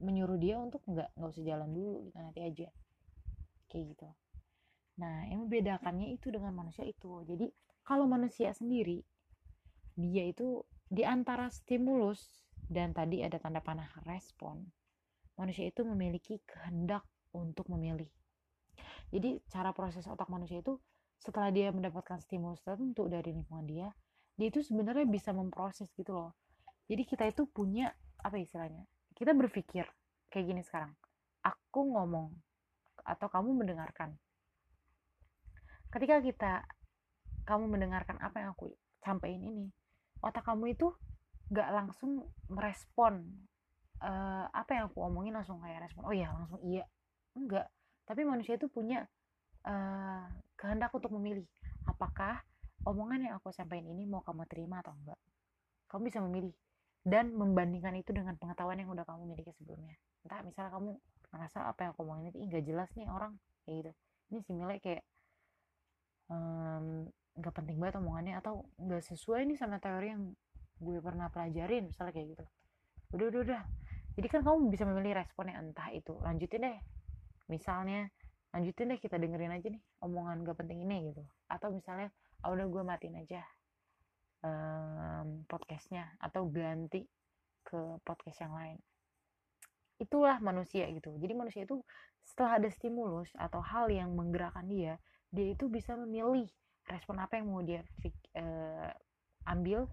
menyuruh 0.00 0.36
dia 0.36 0.56
untuk 0.60 0.84
nggak 0.88 1.12
nggak 1.16 1.30
usah 1.32 1.44
jalan 1.44 1.72
dulu 1.72 2.04
gitu 2.08 2.18
nanti 2.20 2.40
aja. 2.44 2.68
Kayak 3.68 3.84
gitu. 3.96 4.08
Nah 5.00 5.24
yang 5.28 5.48
membedakannya 5.48 6.12
itu 6.12 6.28
dengan 6.28 6.52
manusia 6.52 6.84
itu. 6.84 7.24
Jadi 7.24 7.48
kalau 7.84 8.04
manusia 8.04 8.52
sendiri 8.52 9.00
dia 9.96 10.28
itu 10.28 10.64
di 10.88 11.04
antara 11.04 11.48
stimulus 11.48 12.44
dan 12.72 12.96
tadi 12.96 13.20
ada 13.20 13.36
tanda 13.36 13.60
panah 13.60 13.88
respon. 14.08 14.64
Manusia 15.36 15.68
itu 15.68 15.84
memiliki 15.84 16.40
kehendak 16.48 17.04
untuk 17.36 17.68
memilih. 17.68 18.08
Jadi 19.12 19.44
cara 19.52 19.76
proses 19.76 20.08
otak 20.08 20.32
manusia 20.32 20.64
itu 20.64 20.80
setelah 21.20 21.52
dia 21.52 21.68
mendapatkan 21.70 22.18
stimulus 22.18 22.64
tertentu 22.64 23.06
dari 23.06 23.30
lingkungan 23.30 23.62
dia 23.68 23.88
dia 24.34 24.48
itu 24.48 24.64
sebenarnya 24.64 25.06
bisa 25.06 25.30
memproses 25.30 25.92
gitu 25.94 26.16
loh. 26.16 26.32
Jadi 26.88 27.02
kita 27.04 27.28
itu 27.28 27.46
punya 27.46 27.92
apa 28.24 28.40
istilahnya 28.40 28.82
kita 29.14 29.36
berpikir 29.36 29.84
kayak 30.32 30.44
gini 30.48 30.62
sekarang. 30.64 30.92
Aku 31.44 31.92
ngomong 31.92 32.32
atau 33.04 33.28
kamu 33.28 33.54
mendengarkan. 33.54 34.16
Ketika 35.92 36.24
kita 36.24 36.52
kamu 37.44 37.68
mendengarkan 37.68 38.16
apa 38.22 38.40
yang 38.40 38.50
aku 38.56 38.72
sampaikan 39.02 39.42
ini 39.42 39.68
otak 40.22 40.46
kamu 40.46 40.78
itu 40.78 40.94
gak 41.50 41.68
langsung 41.74 42.28
merespon 42.46 43.26
uh, 44.02 44.46
apa 44.52 44.70
yang 44.76 44.84
aku 44.92 45.02
omongin 45.02 45.34
langsung 45.34 45.58
kayak 45.58 45.88
respon 45.88 46.06
oh 46.06 46.14
iya 46.14 46.30
langsung 46.30 46.60
iya. 46.62 46.84
Enggak. 47.32 47.68
Tapi 48.04 48.20
manusia 48.28 48.60
itu 48.60 48.68
punya 48.68 49.08
uh, 49.64 50.26
kehendak 50.58 50.92
untuk 50.92 51.12
memilih 51.16 51.48
apakah 51.88 52.44
omongan 52.84 53.30
yang 53.30 53.34
aku 53.38 53.54
sampaikan 53.54 53.88
ini 53.88 54.04
mau 54.04 54.20
kamu 54.20 54.44
terima 54.50 54.84
atau 54.84 54.92
enggak. 54.92 55.18
Kamu 55.88 56.02
bisa 56.08 56.20
memilih 56.20 56.52
dan 57.02 57.34
membandingkan 57.34 57.98
itu 57.98 58.14
dengan 58.14 58.38
pengetahuan 58.38 58.78
yang 58.78 58.90
udah 58.92 59.02
kamu 59.02 59.34
miliki 59.34 59.50
sebelumnya. 59.58 59.98
Entah 60.22 60.40
misalnya 60.46 60.70
kamu 60.78 60.90
merasa 61.32 61.58
apa 61.66 61.78
yang 61.82 61.90
aku 61.96 62.00
omongin 62.04 62.30
itu 62.30 62.38
nggak 62.46 62.64
jelas 62.68 62.88
nih 62.94 63.08
orang 63.08 63.32
kayak 63.64 63.76
gitu. 63.82 63.92
Ini 64.32 64.38
si 64.44 64.50
Mile 64.54 64.78
kayak 64.78 65.04
nggak 67.36 67.52
um, 67.52 67.58
penting 67.58 67.76
banget 67.76 67.98
omongannya 67.98 68.34
atau 68.38 68.64
nggak 68.78 69.02
sesuai 69.04 69.44
nih 69.50 69.58
sama 69.58 69.82
teori 69.82 70.14
yang 70.14 70.22
gue 70.82 70.98
pernah 70.98 71.30
pelajarin 71.30 71.88
misalnya 71.88 72.12
kayak 72.12 72.28
gitu. 72.36 72.44
Udah 73.14 73.26
udah 73.30 73.40
udah. 73.46 73.62
Jadi 74.12 74.26
kan 74.28 74.40
kamu 74.44 74.68
bisa 74.68 74.84
memilih 74.84 75.16
responnya 75.16 75.56
entah 75.56 75.88
itu 75.94 76.12
lanjutin 76.20 76.66
deh. 76.66 76.78
Misalnya 77.48 78.10
lanjutin 78.52 78.92
deh 78.92 79.00
kita 79.00 79.16
dengerin 79.16 79.54
aja 79.54 79.68
nih 79.72 79.82
omongan 80.04 80.44
gak 80.44 80.58
penting 80.60 80.84
ini 80.84 81.14
gitu. 81.14 81.22
Atau 81.48 81.72
misalnya 81.72 82.12
oh, 82.44 82.52
udah 82.52 82.66
gue 82.68 82.82
matiin 82.82 83.16
aja 83.16 83.40
um, 84.44 85.46
podcastnya 85.48 86.12
atau 86.20 86.50
ganti 86.50 87.06
ke 87.62 87.80
podcast 88.02 88.42
yang 88.42 88.52
lain. 88.52 88.78
Itulah 90.02 90.42
manusia 90.42 90.90
gitu. 90.90 91.14
Jadi 91.16 91.32
manusia 91.32 91.62
itu 91.64 91.80
setelah 92.26 92.58
ada 92.58 92.68
stimulus 92.70 93.30
atau 93.38 93.62
hal 93.62 93.90
yang 93.90 94.14
menggerakkan 94.14 94.66
dia 94.66 94.98
dia 95.32 95.56
itu 95.56 95.66
bisa 95.66 95.96
memilih 95.96 96.46
respon 96.86 97.18
apa 97.18 97.40
yang 97.40 97.48
mau 97.48 97.62
dia 97.64 97.82
uh, 98.36 98.90
ambil 99.48 99.88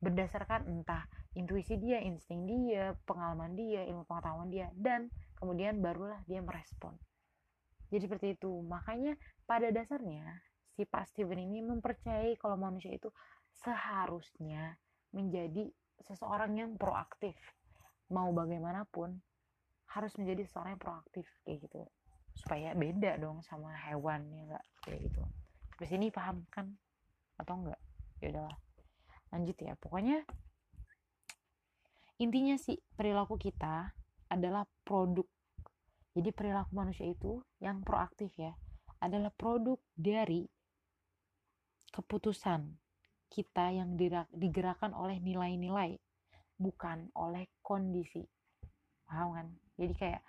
berdasarkan 0.00 0.64
entah 0.64 1.04
intuisi 1.36 1.76
dia 1.76 2.00
insting 2.00 2.48
dia 2.48 2.96
pengalaman 3.04 3.52
dia 3.52 3.84
ilmu 3.84 4.08
pengetahuan 4.08 4.48
dia 4.48 4.72
dan 4.74 5.12
kemudian 5.36 5.78
barulah 5.78 6.18
dia 6.24 6.40
merespon. 6.40 6.96
Jadi 7.92 8.00
seperti 8.08 8.26
itu. 8.38 8.50
Makanya 8.64 9.14
pada 9.44 9.68
dasarnya 9.68 10.24
si 10.72 10.88
Pak 10.88 11.12
Steven 11.12 11.36
ini 11.36 11.60
mempercayai 11.60 12.38
kalau 12.40 12.56
manusia 12.56 12.90
itu 12.90 13.12
seharusnya 13.60 14.80
menjadi 15.12 15.68
seseorang 16.00 16.56
yang 16.56 16.70
proaktif. 16.80 17.36
Mau 18.10 18.32
bagaimanapun 18.32 19.20
harus 19.90 20.12
menjadi 20.16 20.48
seseorang 20.48 20.78
yang 20.78 20.82
proaktif 20.82 21.26
kayak 21.44 21.66
gitu. 21.66 21.82
Supaya 22.34 22.72
beda 22.72 23.20
dong 23.20 23.42
sama 23.44 23.74
hewan 23.90 24.24
ya 24.32 24.42
enggak 24.48 24.64
kayak 24.86 25.00
gitu. 25.10 25.22
Sampai 25.76 25.86
sini 25.90 26.06
paham 26.08 26.46
kan? 26.48 26.72
Atau 27.36 27.58
enggak 27.58 27.80
ya 28.20 28.32
udahlah 28.32 28.69
lanjut 29.30 29.56
ya 29.62 29.74
pokoknya 29.78 30.26
intinya 32.20 32.58
sih 32.60 32.76
perilaku 32.94 33.40
kita 33.40 33.96
adalah 34.30 34.68
produk. 34.84 35.24
Jadi 36.12 36.30
perilaku 36.34 36.70
manusia 36.76 37.08
itu 37.08 37.40
yang 37.62 37.80
proaktif 37.80 38.30
ya 38.36 38.52
adalah 39.00 39.32
produk 39.32 39.80
dari 39.96 40.44
keputusan 41.90 42.76
kita 43.30 43.72
yang 43.72 43.96
digerakkan 44.34 44.92
oleh 44.92 45.16
nilai-nilai 45.22 45.96
bukan 46.60 47.08
oleh 47.16 47.48
kondisi. 47.64 48.26
Paham 49.08 49.32
kan? 49.32 49.48
Jadi 49.80 49.94
kayak 49.96 50.22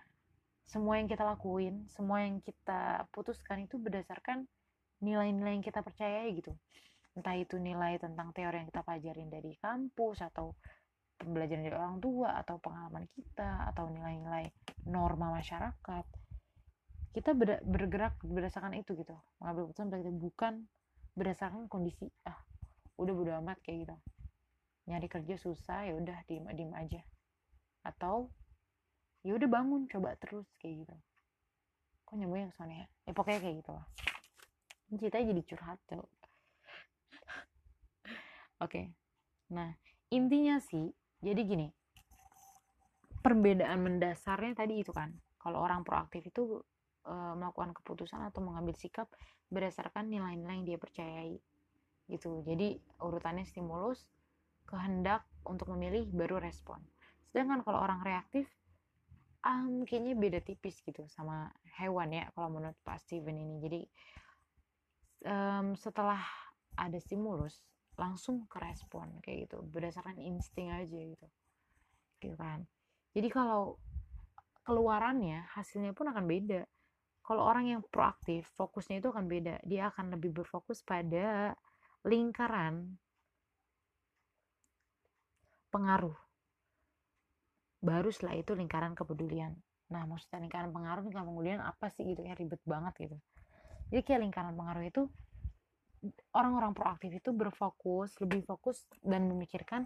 semua 0.71 0.95
yang 1.03 1.11
kita 1.11 1.27
lakuin 1.27 1.83
semua 1.91 2.23
yang 2.23 2.39
kita 2.39 3.03
putuskan 3.11 3.67
itu 3.67 3.75
berdasarkan 3.75 4.47
nilai-nilai 5.03 5.59
yang 5.59 5.65
kita 5.65 5.83
percayai 5.83 6.31
gitu 6.31 6.55
entah 7.15 7.35
itu 7.35 7.59
nilai 7.59 7.99
tentang 7.99 8.31
teori 8.31 8.63
yang 8.63 8.67
kita 8.71 8.81
pelajarin 8.87 9.27
dari 9.27 9.51
kampus 9.59 10.23
atau 10.23 10.55
pembelajaran 11.19 11.63
dari 11.67 11.75
orang 11.75 11.97
tua 11.99 12.39
atau 12.39 12.57
pengalaman 12.57 13.05
kita 13.11 13.67
atau 13.69 13.91
nilai-nilai 13.91 14.49
norma 14.87 15.29
masyarakat 15.35 16.05
kita 17.11 17.35
bergerak 17.67 18.15
berdasarkan 18.23 18.79
itu 18.79 18.95
gitu. 18.95 19.15
Mengambil 19.43 19.67
keputusan 19.67 19.87
berarti 19.91 20.11
bukan 20.15 20.53
berdasarkan 21.11 21.67
kondisi 21.67 22.07
ah 22.23 22.39
udah 22.95 23.13
bodo 23.13 23.31
amat 23.43 23.59
kayak 23.67 23.87
gitu. 23.87 23.95
Nyari 24.87 25.07
kerja 25.11 25.35
susah 25.35 25.91
ya 25.91 25.93
udah 25.99 26.17
diem 26.31 26.47
diem 26.55 26.71
aja. 26.71 27.03
Atau 27.83 28.31
ya 29.27 29.35
udah 29.35 29.49
bangun 29.51 29.91
coba 29.91 30.15
terus 30.23 30.47
kayak 30.63 30.87
gitu. 30.87 30.95
Kok 32.07 32.15
nyambungnya 32.15 32.55
ke 32.55 32.63
ya? 32.63 32.87
Ya 33.07 33.11
pokoknya 33.11 33.39
kayak 33.43 33.55
gitu 33.59 33.71
lah. 33.75 33.87
Ceritanya 34.91 35.25
jadi 35.35 35.41
curhat 35.47 35.79
tuh 35.87 36.07
oke. 38.61 38.81
Nah 39.51 39.73
intinya 40.13 40.61
sih 40.61 40.87
jadi 41.19 41.41
gini. 41.43 41.67
Perbedaan 43.21 43.85
mendasarnya 43.85 44.57
tadi 44.57 44.81
itu 44.81 44.89
kan 44.89 45.13
kalau 45.37 45.61
orang 45.61 45.85
proaktif 45.85 46.25
itu 46.25 46.61
e, 47.05 47.13
melakukan 47.13 47.73
keputusan 47.77 48.17
atau 48.33 48.41
mengambil 48.41 48.73
sikap 48.73 49.09
berdasarkan 49.53 50.09
nilai-nilai 50.09 50.57
yang 50.57 50.65
dia 50.65 50.77
percayai 50.81 51.37
gitu. 52.09 52.41
Jadi 52.41 52.81
urutannya 52.97 53.45
stimulus 53.45 54.09
kehendak 54.65 55.25
untuk 55.45 55.69
memilih 55.73 56.09
baru 56.09 56.41
respon. 56.41 56.81
Sedangkan 57.29 57.61
kalau 57.61 57.81
orang 57.81 58.01
reaktif 58.01 58.49
um, 59.45 59.83
kayaknya 59.85 60.13
beda 60.17 60.39
tipis 60.41 60.81
gitu 60.81 61.05
sama 61.09 61.49
hewan 61.77 62.13
ya 62.13 62.29
kalau 62.33 62.49
menurut 62.53 62.77
Pak 62.81 63.01
Steven 63.01 63.37
ini. 63.37 63.55
Jadi 63.61 63.81
um, 65.29 65.73
setelah 65.77 66.21
ada 66.77 66.97
stimulus 66.97 67.61
langsung 67.99 68.47
ke 68.47 68.57
respon 68.59 69.19
kayak 69.19 69.49
gitu. 69.49 69.63
Berdasarkan 69.67 70.19
insting 70.19 70.71
aja 70.71 70.87
gitu. 70.87 71.27
Gitu 72.21 72.35
kan. 72.37 72.63
Jadi 73.11 73.27
kalau 73.27 73.75
keluarannya 74.63 75.49
hasilnya 75.51 75.91
pun 75.91 76.09
akan 76.11 76.25
beda. 76.29 76.61
Kalau 77.21 77.45
orang 77.45 77.69
yang 77.69 77.81
proaktif 77.85 78.49
fokusnya 78.57 79.01
itu 79.03 79.09
akan 79.11 79.25
beda. 79.29 79.55
Dia 79.65 79.89
akan 79.93 80.17
lebih 80.17 80.31
berfokus 80.33 80.81
pada 80.81 81.53
lingkaran 82.01 82.97
pengaruh. 85.71 86.17
Baru 87.81 88.09
setelah 88.13 88.37
itu 88.37 88.53
lingkaran 88.53 88.93
kepedulian. 88.93 89.57
Nah 89.89 90.05
maksudnya 90.05 90.43
lingkaran 90.45 90.69
pengaruh 90.69 91.01
lingkaran 91.05 91.27
kepedulian 91.29 91.61
apa 91.61 91.85
sih 91.89 92.03
gitu? 92.05 92.21
Ya 92.25 92.33
ribet 92.37 92.61
banget 92.65 92.93
gitu. 93.09 93.17
Jadi 93.91 94.01
kayak 94.07 94.21
lingkaran 94.23 94.53
pengaruh 94.55 94.85
itu 94.87 95.01
orang-orang 96.33 96.73
proaktif 96.73 97.13
itu 97.13 97.29
berfokus 97.29 98.17
lebih 98.17 98.41
fokus 98.45 98.89
dan 99.05 99.29
memikirkan 99.29 99.85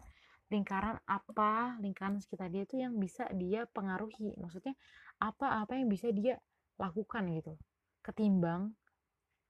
lingkaran 0.54 1.02
apa 1.10 1.76
lingkaran 1.82 2.22
sekitar 2.22 2.54
dia 2.54 2.64
itu 2.64 2.80
yang 2.80 2.96
bisa 2.96 3.26
dia 3.34 3.66
pengaruhi. 3.70 4.38
Maksudnya 4.38 4.78
apa-apa 5.20 5.76
yang 5.76 5.90
bisa 5.90 6.14
dia 6.14 6.38
lakukan 6.78 7.26
gitu. 7.34 7.54
Ketimbang 8.06 8.72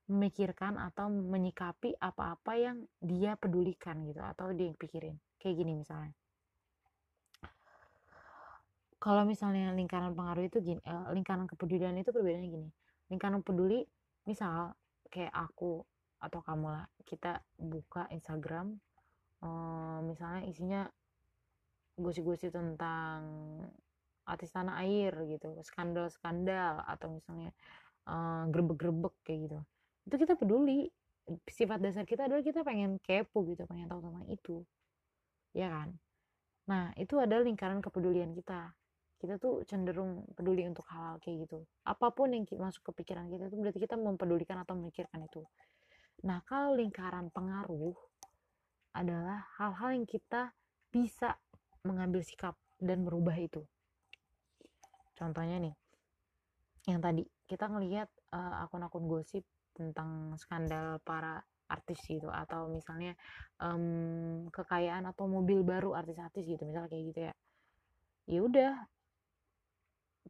memikirkan 0.06 0.78
atau 0.78 1.10
menyikapi 1.10 1.98
apa-apa 1.98 2.52
yang 2.54 2.76
dia 3.02 3.34
pedulikan 3.34 4.06
gitu 4.06 4.22
atau 4.22 4.54
dia 4.54 4.72
pikirin. 4.72 5.18
Kayak 5.36 5.54
gini 5.62 5.72
misalnya. 5.76 6.14
Kalau 8.96 9.22
misalnya 9.28 9.70
lingkaran 9.76 10.16
pengaruh 10.16 10.48
itu 10.48 10.58
gini 10.64 10.80
eh, 10.80 11.06
lingkaran 11.12 11.44
kepedulian 11.46 11.94
itu 12.00 12.10
perbedaannya 12.10 12.48
gini. 12.48 12.68
Lingkaran 13.12 13.44
peduli 13.44 13.84
misal 14.24 14.72
kayak 15.12 15.30
aku 15.30 15.84
atau 16.20 16.40
kamu 16.40 16.66
lah 16.72 16.86
kita 17.04 17.44
buka 17.60 18.08
Instagram 18.12 18.76
eh, 19.44 19.98
misalnya 20.04 20.42
isinya 20.48 20.82
gosip-gosip 21.96 22.52
tentang 22.52 23.20
artis 24.26 24.50
tanah 24.52 24.82
air 24.82 25.14
gitu 25.30 25.54
skandal-skandal 25.62 26.82
atau 26.84 27.08
misalnya 27.14 27.54
uh, 28.10 28.44
grebek-grebek 28.50 29.14
kayak 29.22 29.38
gitu. 29.48 29.58
Itu 30.10 30.14
kita 30.18 30.34
peduli. 30.34 30.90
Sifat 31.50 31.82
dasar 31.82 32.06
kita 32.06 32.30
adalah 32.30 32.38
kita 32.38 32.62
pengen 32.62 33.02
kepo 33.02 33.42
gitu 33.50 33.66
pengen 33.66 33.90
tahu 33.90 33.98
tentang 33.98 34.26
itu. 34.30 34.56
Ya 35.50 35.70
kan? 35.70 35.88
Nah 36.70 36.94
itu 36.94 37.18
adalah 37.18 37.42
lingkaran 37.42 37.82
kepedulian 37.82 38.30
kita. 38.34 38.70
Kita 39.16 39.40
tuh 39.40 39.64
cenderung 39.66 40.28
peduli 40.36 40.62
untuk 40.68 40.86
hal-hal 40.92 41.18
kayak 41.18 41.48
gitu. 41.48 41.66
Apa 41.82 42.12
pun 42.14 42.30
yang 42.30 42.46
masuk 42.46 42.92
ke 42.92 43.02
pikiran 43.02 43.26
kita 43.26 43.48
itu 43.50 43.56
berarti 43.58 43.80
kita 43.82 43.96
mempedulikan 43.98 44.62
atau 44.62 44.78
memikirkan 44.78 45.24
itu 45.24 45.42
nah 46.24 46.40
kalau 46.48 46.78
lingkaran 46.78 47.28
pengaruh 47.34 47.96
adalah 48.96 49.44
hal-hal 49.60 50.00
yang 50.00 50.06
kita 50.08 50.56
bisa 50.88 51.36
mengambil 51.84 52.24
sikap 52.24 52.56
dan 52.80 53.04
merubah 53.04 53.36
itu. 53.36 53.60
Contohnya 55.16 55.60
nih 55.60 55.76
yang 56.86 57.02
tadi 57.02 57.26
kita 57.44 57.66
ngelihat 57.68 58.08
uh, 58.32 58.64
akun-akun 58.64 59.04
gosip 59.10 59.42
tentang 59.76 60.34
skandal 60.40 61.02
para 61.04 61.44
artis 61.66 61.98
gitu 62.06 62.30
atau 62.30 62.70
misalnya 62.70 63.18
um, 63.58 64.46
kekayaan 64.54 65.04
atau 65.10 65.26
mobil 65.26 65.66
baru 65.66 65.98
artis-artis 65.98 66.46
gitu 66.46 66.62
misalnya 66.62 66.90
kayak 66.90 67.04
gitu 67.10 67.20
ya. 67.26 67.34
Ya 68.26 68.40
udah 68.42 68.72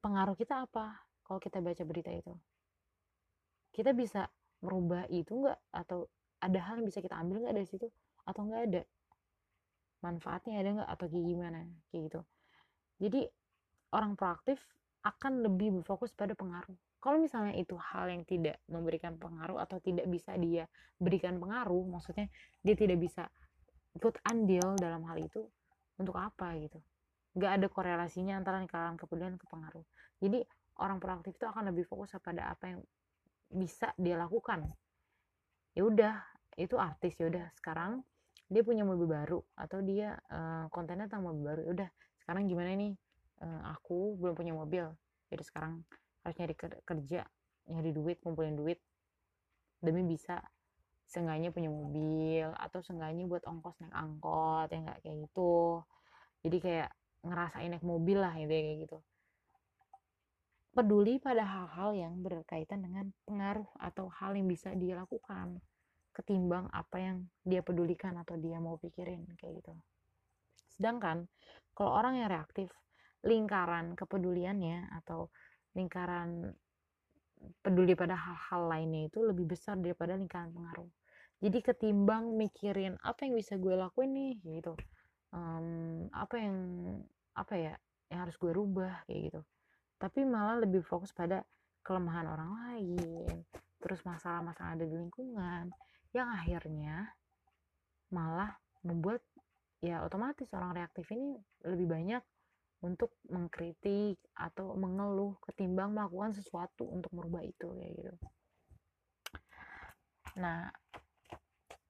pengaruh 0.00 0.36
kita 0.36 0.64
apa 0.64 0.96
kalau 1.24 1.40
kita 1.40 1.60
baca 1.60 1.82
berita 1.84 2.10
itu? 2.12 2.32
Kita 3.70 3.92
bisa 3.92 4.24
merubah 4.66 5.06
itu 5.14 5.30
enggak 5.46 5.62
atau 5.70 6.10
ada 6.42 6.58
hal 6.58 6.82
yang 6.82 6.86
bisa 6.90 6.98
kita 6.98 7.14
ambil 7.14 7.46
nggak 7.46 7.54
dari 7.54 7.68
situ 7.70 7.86
atau 8.26 8.40
enggak 8.42 8.62
ada 8.66 8.82
manfaatnya 10.02 10.58
ada 10.58 10.70
nggak 10.82 10.90
atau 10.90 11.06
kayak 11.06 11.26
gimana 11.30 11.58
kayak 11.94 12.02
gitu 12.10 12.20
jadi 12.98 13.20
orang 13.92 14.16
proaktif 14.16 14.58
akan 15.06 15.46
lebih 15.46 15.80
berfokus 15.80 16.10
pada 16.10 16.34
pengaruh. 16.34 16.74
Kalau 16.98 17.22
misalnya 17.22 17.54
itu 17.54 17.78
hal 17.78 18.10
yang 18.10 18.26
tidak 18.26 18.58
memberikan 18.66 19.14
pengaruh 19.14 19.62
atau 19.62 19.78
tidak 19.78 20.10
bisa 20.10 20.34
dia 20.34 20.66
berikan 20.98 21.38
pengaruh, 21.38 21.86
maksudnya 21.86 22.26
dia 22.66 22.74
tidak 22.74 22.98
bisa 22.98 23.30
ikut 23.94 24.18
andil 24.26 24.74
dalam 24.74 25.06
hal 25.06 25.22
itu, 25.22 25.46
untuk 26.02 26.18
apa 26.18 26.58
gitu? 26.58 26.82
Gak 27.38 27.62
ada 27.62 27.66
korelasinya 27.70 28.42
antara 28.42 28.58
lingkaran 28.58 28.98
kepedulian 28.98 29.38
ke 29.38 29.46
pengaruh. 29.46 29.86
Jadi 30.18 30.42
orang 30.82 30.98
proaktif 30.98 31.38
itu 31.38 31.46
akan 31.46 31.70
lebih 31.70 31.86
fokus 31.86 32.10
pada 32.18 32.50
apa 32.50 32.74
yang 32.74 32.80
bisa 33.56 33.96
dia 33.96 34.20
lakukan. 34.20 34.68
Ya 35.72 35.82
udah, 35.88 36.14
itu 36.60 36.76
artis 36.76 37.16
ya 37.16 37.32
udah. 37.32 37.48
Sekarang 37.56 38.04
dia 38.52 38.62
punya 38.62 38.84
mobil 38.84 39.08
baru 39.08 39.40
atau 39.56 39.80
dia 39.82 40.14
uh, 40.28 40.68
kontennya 40.68 41.08
tentang 41.08 41.24
mobil 41.32 41.42
baru. 41.42 41.60
Ya 41.64 41.72
udah, 41.72 41.88
sekarang 42.20 42.46
gimana 42.46 42.76
nih? 42.76 42.92
Uh, 43.40 43.62
aku 43.72 44.16
belum 44.20 44.36
punya 44.36 44.52
mobil. 44.52 44.84
Jadi 45.32 45.42
sekarang 45.42 45.80
harus 46.22 46.36
nyari 46.36 46.54
kerja 46.84 47.20
nyari 47.66 47.90
duit 47.90 48.22
kumpulin 48.22 48.54
duit 48.54 48.78
demi 49.82 50.06
bisa 50.06 50.38
seenggaknya 51.06 51.50
punya 51.50 51.70
mobil 51.70 52.50
atau 52.54 52.78
seenggaknya 52.82 53.26
buat 53.26 53.42
ongkos 53.42 53.78
naik 53.82 53.94
angkot 53.96 54.68
ya 54.70 54.78
nggak? 54.84 54.98
Kayak 55.00 55.16
gitu. 55.26 55.82
Jadi 56.46 56.56
kayak 56.62 56.90
ngerasain 57.26 57.70
naik 57.74 57.82
mobil 57.82 58.22
lah 58.22 58.36
gitu 58.38 58.52
kayak 58.52 58.78
gitu 58.86 58.98
peduli 60.76 61.16
pada 61.16 61.40
hal-hal 61.40 61.96
yang 61.96 62.20
berkaitan 62.20 62.84
dengan 62.84 63.08
pengaruh 63.24 63.64
atau 63.80 64.12
hal 64.12 64.36
yang 64.36 64.44
bisa 64.44 64.76
dia 64.76 64.92
lakukan 65.00 65.56
ketimbang 66.12 66.68
apa 66.68 67.00
yang 67.00 67.16
dia 67.48 67.64
pedulikan 67.64 68.12
atau 68.20 68.36
dia 68.36 68.60
mau 68.60 68.76
pikirin 68.76 69.24
kayak 69.40 69.64
gitu. 69.64 69.72
Sedangkan 70.76 71.24
kalau 71.72 71.96
orang 71.96 72.20
yang 72.20 72.28
reaktif 72.28 72.68
lingkaran 73.24 73.96
kepeduliannya 73.96 74.92
atau 75.00 75.32
lingkaran 75.72 76.52
peduli 77.64 77.96
pada 77.96 78.12
hal-hal 78.12 78.68
lainnya 78.68 79.08
itu 79.08 79.24
lebih 79.24 79.48
besar 79.48 79.80
daripada 79.80 80.12
lingkaran 80.12 80.52
pengaruh. 80.52 80.92
Jadi 81.40 81.58
ketimbang 81.64 82.36
mikirin 82.36 83.00
apa 83.00 83.24
yang 83.24 83.36
bisa 83.36 83.56
gue 83.56 83.72
lakuin 83.76 84.12
nih? 84.12 84.60
Gitu. 84.60 84.76
Um, 85.32 86.08
apa 86.12 86.36
yang 86.36 86.56
apa 87.32 87.54
ya 87.56 87.74
yang 88.12 88.28
harus 88.28 88.36
gue 88.36 88.52
rubah? 88.52 89.04
Kayak 89.08 89.20
gitu 89.32 89.40
tapi 89.96 90.24
malah 90.28 90.60
lebih 90.60 90.84
fokus 90.84 91.12
pada 91.12 91.40
kelemahan 91.80 92.28
orang 92.28 92.50
lain 92.52 93.44
terus 93.80 94.02
masalah-masalah 94.02 94.76
ada 94.76 94.84
di 94.84 94.96
lingkungan 94.96 95.70
yang 96.12 96.28
akhirnya 96.32 97.12
malah 98.10 98.56
membuat 98.82 99.20
ya 99.84 100.02
otomatis 100.02 100.48
orang 100.56 100.72
reaktif 100.74 101.06
ini 101.12 101.36
lebih 101.66 101.86
banyak 101.86 102.22
untuk 102.84 103.16
mengkritik 103.32 104.20
atau 104.36 104.76
mengeluh 104.76 105.36
ketimbang 105.48 105.96
melakukan 105.96 106.36
sesuatu 106.36 106.84
untuk 106.84 107.08
merubah 107.16 107.40
itu 107.40 107.66
kayak 107.72 107.92
gitu. 107.96 108.12
Nah, 110.36 110.68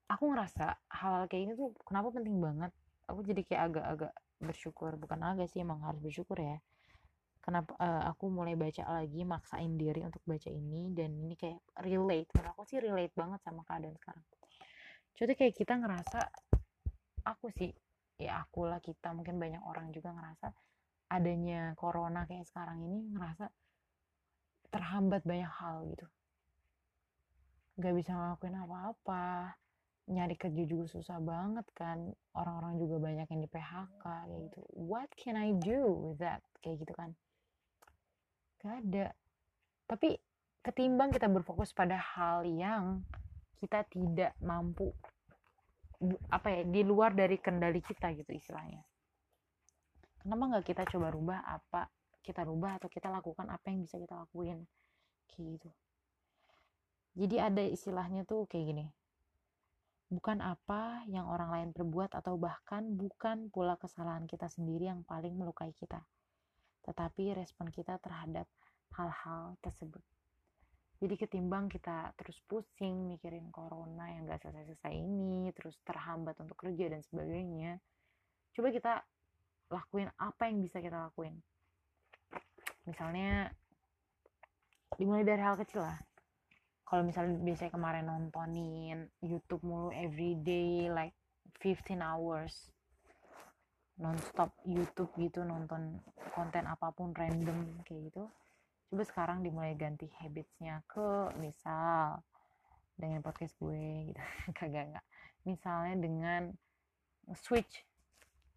aku 0.07 0.25
ngerasa 0.31 0.79
hal, 0.87 1.13
hal 1.19 1.25
kayak 1.27 1.43
ini 1.51 1.53
tuh 1.59 1.75
kenapa 1.83 2.15
penting 2.15 2.39
banget. 2.39 2.73
Aku 3.11 3.23
jadi 3.27 3.43
kayak 3.43 3.63
agak-agak 3.71 4.13
bersyukur, 4.39 4.95
bukan 4.95 5.21
agak 5.23 5.51
sih 5.51 5.63
emang 5.63 5.83
harus 5.83 5.99
bersyukur 5.99 6.39
ya. 6.39 6.59
Kenapa 7.47 7.79
uh, 7.79 8.11
aku 8.11 8.27
mulai 8.27 8.59
baca 8.59 8.83
lagi, 8.91 9.23
maksain 9.23 9.79
diri 9.79 10.03
untuk 10.03 10.19
baca 10.27 10.51
ini 10.51 10.91
dan 10.91 11.15
ini 11.15 11.39
kayak 11.39 11.63
relate. 11.87 12.27
Menurut 12.35 12.59
aku 12.59 12.63
sih 12.67 12.83
relate 12.83 13.15
banget 13.15 13.39
sama 13.47 13.63
keadaan 13.63 13.95
sekarang. 13.95 14.27
Contoh 15.15 15.37
kayak 15.39 15.55
kita 15.55 15.79
ngerasa 15.79 16.21
aku 17.23 17.47
sih 17.55 17.71
ya 18.17 18.43
aku 18.43 18.65
lah 18.65 18.81
kita 18.81 19.13
mungkin 19.13 19.37
banyak 19.37 19.61
orang 19.61 19.93
juga 19.93 20.15
ngerasa 20.15 20.49
adanya 21.13 21.77
corona 21.77 22.25
kayak 22.25 22.49
sekarang 22.49 22.81
ini 22.83 23.13
ngerasa 23.13 23.47
terhambat 24.73 25.23
banyak 25.23 25.53
hal 25.53 25.85
gitu 25.91 26.07
gak 27.77 27.93
bisa 27.93 28.17
ngelakuin 28.17 28.57
apa-apa 28.57 29.53
nyari 30.07 30.39
kerja 30.39 30.65
juga 30.65 30.87
susah 30.89 31.19
banget 31.21 31.67
kan 31.77 32.15
orang-orang 32.33 32.79
juga 32.81 32.97
banyak 33.03 33.27
yang 33.29 33.43
di 33.43 33.51
PHK 33.51 34.01
kayak 34.01 34.41
gitu 34.49 34.61
what 34.73 35.11
can 35.19 35.37
I 35.37 35.53
do 35.53 35.93
with 35.93 36.23
that 36.25 36.41
kayak 36.65 36.81
gitu 36.81 36.95
kan 36.97 37.13
gak 38.63 38.75
ada 38.85 39.07
tapi 39.87 40.19
ketimbang 40.65 41.15
kita 41.15 41.31
berfokus 41.31 41.71
pada 41.71 41.97
hal 41.97 42.43
yang 42.47 43.07
kita 43.63 43.87
tidak 43.89 44.35
mampu 44.43 44.91
apa 46.29 46.61
ya 46.61 46.63
di 46.67 46.83
luar 46.85 47.17
dari 47.17 47.41
kendali 47.41 47.81
kita 47.81 48.13
gitu 48.13 48.29
istilahnya 48.35 48.85
kenapa 50.21 50.43
nggak 50.53 50.67
kita 50.67 50.83
coba 50.93 51.09
rubah 51.09 51.41
apa 51.47 51.89
kita 52.21 52.43
rubah 52.45 52.83
atau 52.83 52.91
kita 52.91 53.09
lakukan 53.09 53.49
apa 53.49 53.73
yang 53.73 53.87
bisa 53.87 53.97
kita 53.97 54.13
lakuin 54.13 54.67
kayak 55.31 55.57
gitu 55.57 55.71
jadi 57.17 57.49
ada 57.49 57.65
istilahnya 57.65 58.29
tuh 58.29 58.45
kayak 58.45 58.77
gini. 58.77 58.87
Bukan 60.13 60.45
apa 60.45 61.03
yang 61.09 61.27
orang 61.27 61.49
lain 61.51 61.69
perbuat 61.73 62.13
atau 62.13 62.37
bahkan 62.37 62.85
bukan 62.93 63.49
pula 63.49 63.81
kesalahan 63.81 64.29
kita 64.29 64.53
sendiri 64.53 64.93
yang 64.93 65.01
paling 65.03 65.33
melukai 65.33 65.73
kita. 65.73 66.05
Tetapi 66.87 67.35
respon 67.35 67.69
kita 67.75 67.99
terhadap 67.99 68.47
hal-hal 68.95 69.59
tersebut. 69.61 70.01
Jadi 70.97 71.15
ketimbang 71.21 71.69
kita 71.69 72.17
terus 72.17 72.41
pusing 72.49 73.13
mikirin 73.13 73.53
corona 73.53 74.09
yang 74.17 74.25
gak 74.25 74.41
selesai-selesai 74.41 74.95
ini, 74.97 75.53
terus 75.53 75.77
terhambat 75.85 76.41
untuk 76.41 76.57
kerja 76.57 76.89
dan 76.89 77.05
sebagainya, 77.05 77.77
coba 78.57 78.69
kita 78.73 78.93
lakuin 79.69 80.09
apa 80.17 80.49
yang 80.49 80.65
bisa 80.65 80.81
kita 80.81 81.11
lakuin. 81.11 81.37
Misalnya, 82.89 83.53
dimulai 84.97 85.27
dari 85.27 85.43
hal 85.45 85.61
kecil 85.61 85.85
lah 85.85 86.01
kalau 86.87 87.03
misalnya 87.03 87.43
biasanya 87.43 87.73
kemarin 87.75 88.07
nontonin 88.07 89.11
YouTube 89.19 89.67
mulu 89.67 89.91
everyday 89.91 90.87
like 90.87 91.13
15 91.59 91.99
hours 91.99 92.71
nonstop 93.97 94.53
YouTube 94.69 95.13
gitu 95.17 95.41
nonton 95.43 96.01
konten 96.37 96.69
apa 96.69 96.93
pun 96.93 97.17
random 97.17 97.81
kayak 97.89 98.13
gitu 98.13 98.29
coba 98.87 99.03
sekarang 99.03 99.39
dimulai 99.43 99.75
ganti 99.75 100.07
habitsnya 100.23 100.85
ke 100.87 101.35
misal 101.43 102.23
dengan 102.97 103.21
podcast 103.21 103.53
gue 103.61 104.13
gitu. 104.13 104.23
Kagak 104.59 104.95
nggak 104.95 105.07
misalnya 105.47 105.95
dengan 105.99 106.43
switch 107.35 107.83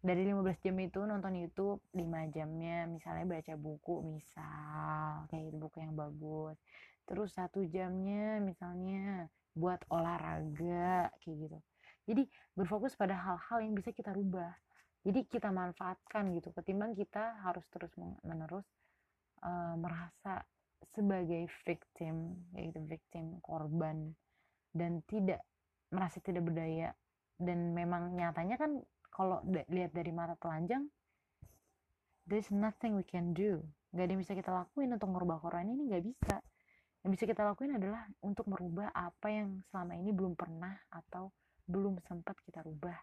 dari 0.00 0.24
15 0.24 0.64
jam 0.64 0.76
itu 0.80 1.00
nonton 1.04 1.36
YouTube 1.36 1.84
5 1.92 2.34
jamnya 2.34 2.88
misalnya 2.88 3.26
baca 3.28 3.54
buku 3.58 4.00
misal 4.06 5.28
kayak 5.28 5.50
gitu 5.50 5.56
buku 5.60 5.76
yang 5.82 5.94
bagus. 5.98 6.56
Terus 7.04 7.34
satu 7.34 7.66
jamnya 7.66 8.38
misalnya 8.40 9.28
buat 9.52 9.82
olahraga 9.90 11.10
kayak 11.20 11.36
gitu. 11.48 11.58
Jadi 12.06 12.22
berfokus 12.56 12.96
pada 12.96 13.18
hal-hal 13.18 13.58
yang 13.60 13.74
bisa 13.76 13.92
kita 13.92 14.14
rubah 14.14 14.54
jadi 15.00 15.24
kita 15.24 15.48
manfaatkan 15.48 16.28
gitu 16.36 16.52
ketimbang 16.52 16.92
kita 16.92 17.40
harus 17.40 17.64
terus 17.72 17.88
menerus 18.20 18.68
uh, 19.40 19.72
merasa 19.80 20.44
sebagai 20.92 21.48
victim 21.64 22.36
yaitu 22.52 22.84
victim 22.84 23.40
korban 23.40 24.12
dan 24.76 25.00
tidak 25.08 25.40
merasa 25.88 26.20
tidak 26.20 26.44
berdaya. 26.44 26.92
Dan 27.40 27.72
memang 27.72 28.12
nyatanya 28.12 28.60
kan 28.60 28.76
kalau 29.08 29.40
lihat 29.72 29.96
dari 29.96 30.12
mata 30.12 30.36
telanjang 30.36 30.84
there's 32.28 32.52
nothing 32.52 32.92
we 32.92 33.04
can 33.08 33.32
do. 33.32 33.64
Nggak 33.96 34.04
ada 34.04 34.12
yang 34.12 34.20
bisa 34.20 34.36
kita 34.36 34.52
lakuin 34.52 34.92
untuk 34.92 35.08
merubah 35.08 35.40
corona 35.40 35.64
ini 35.64 35.88
nggak 35.88 36.04
bisa. 36.04 36.36
Yang 37.00 37.10
bisa 37.16 37.24
kita 37.24 37.42
lakuin 37.48 37.80
adalah 37.80 38.04
untuk 38.20 38.44
merubah 38.52 38.92
apa 38.92 39.32
yang 39.32 39.64
selama 39.72 39.96
ini 39.96 40.12
belum 40.12 40.36
pernah 40.36 40.76
atau 40.92 41.32
belum 41.64 41.96
sempat 42.04 42.36
kita 42.44 42.60
rubah 42.60 43.00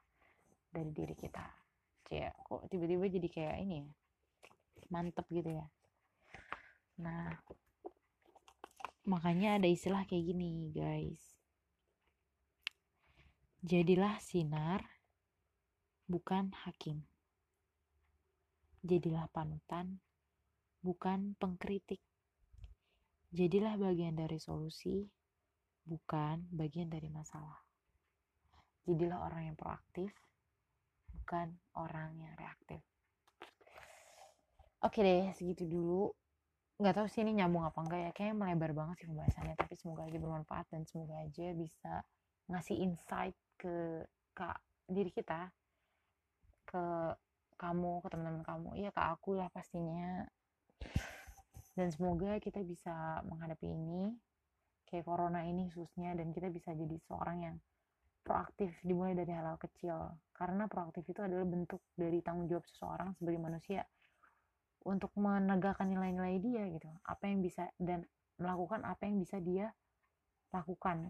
dari 0.70 0.94
diri 0.94 1.18
kita 1.18 1.67
ya 2.10 2.32
kok 2.32 2.68
tiba-tiba 2.72 3.06
jadi 3.12 3.28
kayak 3.28 3.56
ini 3.64 3.84
ya 3.84 3.88
mantep 4.88 5.28
gitu 5.32 5.52
ya. 5.52 5.68
Nah 7.04 7.32
makanya 9.08 9.60
ada 9.60 9.68
istilah 9.68 10.04
kayak 10.08 10.36
gini 10.36 10.72
guys. 10.72 11.22
Jadilah 13.64 14.20
sinar 14.24 14.84
bukan 16.08 16.56
hakim. 16.64 17.04
Jadilah 18.88 19.28
panutan 19.36 20.00
bukan 20.88 21.36
pengkritik. 21.36 22.00
Jadilah 23.36 23.76
bagian 23.76 24.16
dari 24.16 24.40
solusi, 24.40 25.04
bukan 25.84 26.48
bagian 26.48 26.88
dari 26.88 27.12
masalah. 27.12 27.60
Jadilah 28.88 29.20
orang 29.20 29.52
yang 29.52 29.58
proaktif, 29.60 30.16
bukan 31.28 31.52
orang 31.76 32.16
yang 32.24 32.32
reaktif. 32.40 32.80
Oke 34.80 35.04
deh, 35.04 35.28
segitu 35.36 35.68
dulu. 35.68 36.08
Nggak 36.80 37.04
tahu 37.04 37.08
sih 37.12 37.28
ini 37.28 37.36
nyambung 37.36 37.68
apa 37.68 37.84
enggak 37.84 38.00
ya. 38.00 38.12
Kayaknya 38.16 38.36
melebar 38.40 38.72
banget 38.72 38.96
sih 39.04 39.08
pembahasannya. 39.12 39.60
Tapi 39.60 39.74
semoga 39.76 40.08
aja 40.08 40.16
bermanfaat 40.24 40.66
dan 40.72 40.88
semoga 40.88 41.20
aja 41.20 41.52
bisa 41.52 41.94
ngasih 42.48 42.80
insight 42.80 43.36
ke, 43.60 44.08
ke 44.32 44.48
diri 44.88 45.12
kita. 45.12 45.52
Ke 46.64 47.12
kamu, 47.60 48.00
ke 48.00 48.08
teman-teman 48.08 48.48
kamu. 48.48 48.70
Iya 48.80 48.96
ke 48.96 49.02
aku 49.04 49.36
lah 49.36 49.52
pastinya 49.52 50.24
dan 51.78 51.94
semoga 51.94 52.42
kita 52.42 52.66
bisa 52.66 53.22
menghadapi 53.30 53.70
ini 53.70 54.10
kayak 54.90 55.06
corona 55.06 55.46
ini 55.46 55.70
khususnya 55.70 56.18
dan 56.18 56.34
kita 56.34 56.50
bisa 56.50 56.74
jadi 56.74 56.98
seorang 57.06 57.38
yang 57.46 57.56
proaktif 58.28 58.76
dimulai 58.84 59.16
dari 59.16 59.32
hal-hal 59.32 59.56
kecil. 59.56 59.96
Karena 60.36 60.68
proaktif 60.68 61.08
itu 61.08 61.24
adalah 61.24 61.48
bentuk 61.48 61.80
dari 61.96 62.20
tanggung 62.20 62.52
jawab 62.52 62.68
seseorang 62.68 63.16
sebagai 63.16 63.40
manusia 63.40 63.88
untuk 64.84 65.16
menegakkan 65.16 65.88
nilai-nilai 65.88 66.36
dia 66.44 66.64
gitu. 66.68 66.92
Apa 67.08 67.32
yang 67.32 67.40
bisa 67.40 67.72
dan 67.80 68.04
melakukan 68.36 68.84
apa 68.84 69.08
yang 69.08 69.24
bisa 69.24 69.40
dia 69.40 69.72
lakukan 70.52 71.10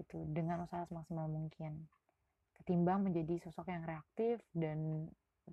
gitu 0.00 0.24
dengan 0.32 0.64
usaha 0.64 0.88
semaksimal 0.88 1.28
mungkin. 1.28 1.84
Ketimbang 2.56 3.04
menjadi 3.04 3.36
sosok 3.44 3.68
yang 3.68 3.84
reaktif 3.84 4.40
dan 4.56 5.08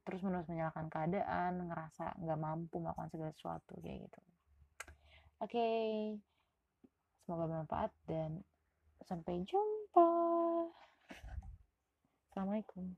terus 0.07 0.25
menerus 0.25 0.49
menyalahkan 0.49 0.89
keadaan 0.89 1.69
ngerasa 1.69 2.17
nggak 2.17 2.39
mampu 2.39 2.81
melakukan 2.81 3.11
segala 3.13 3.31
sesuatu 3.35 3.77
kayak 3.83 4.09
gitu. 4.09 4.21
Oke. 5.43 5.59
Okay. 5.59 5.91
semoga 7.23 7.47
bermanfaat 7.47 7.91
dan 8.03 8.43
sampai 9.07 9.47
jumpa 9.47 10.11
assalamualaikum 12.33 12.97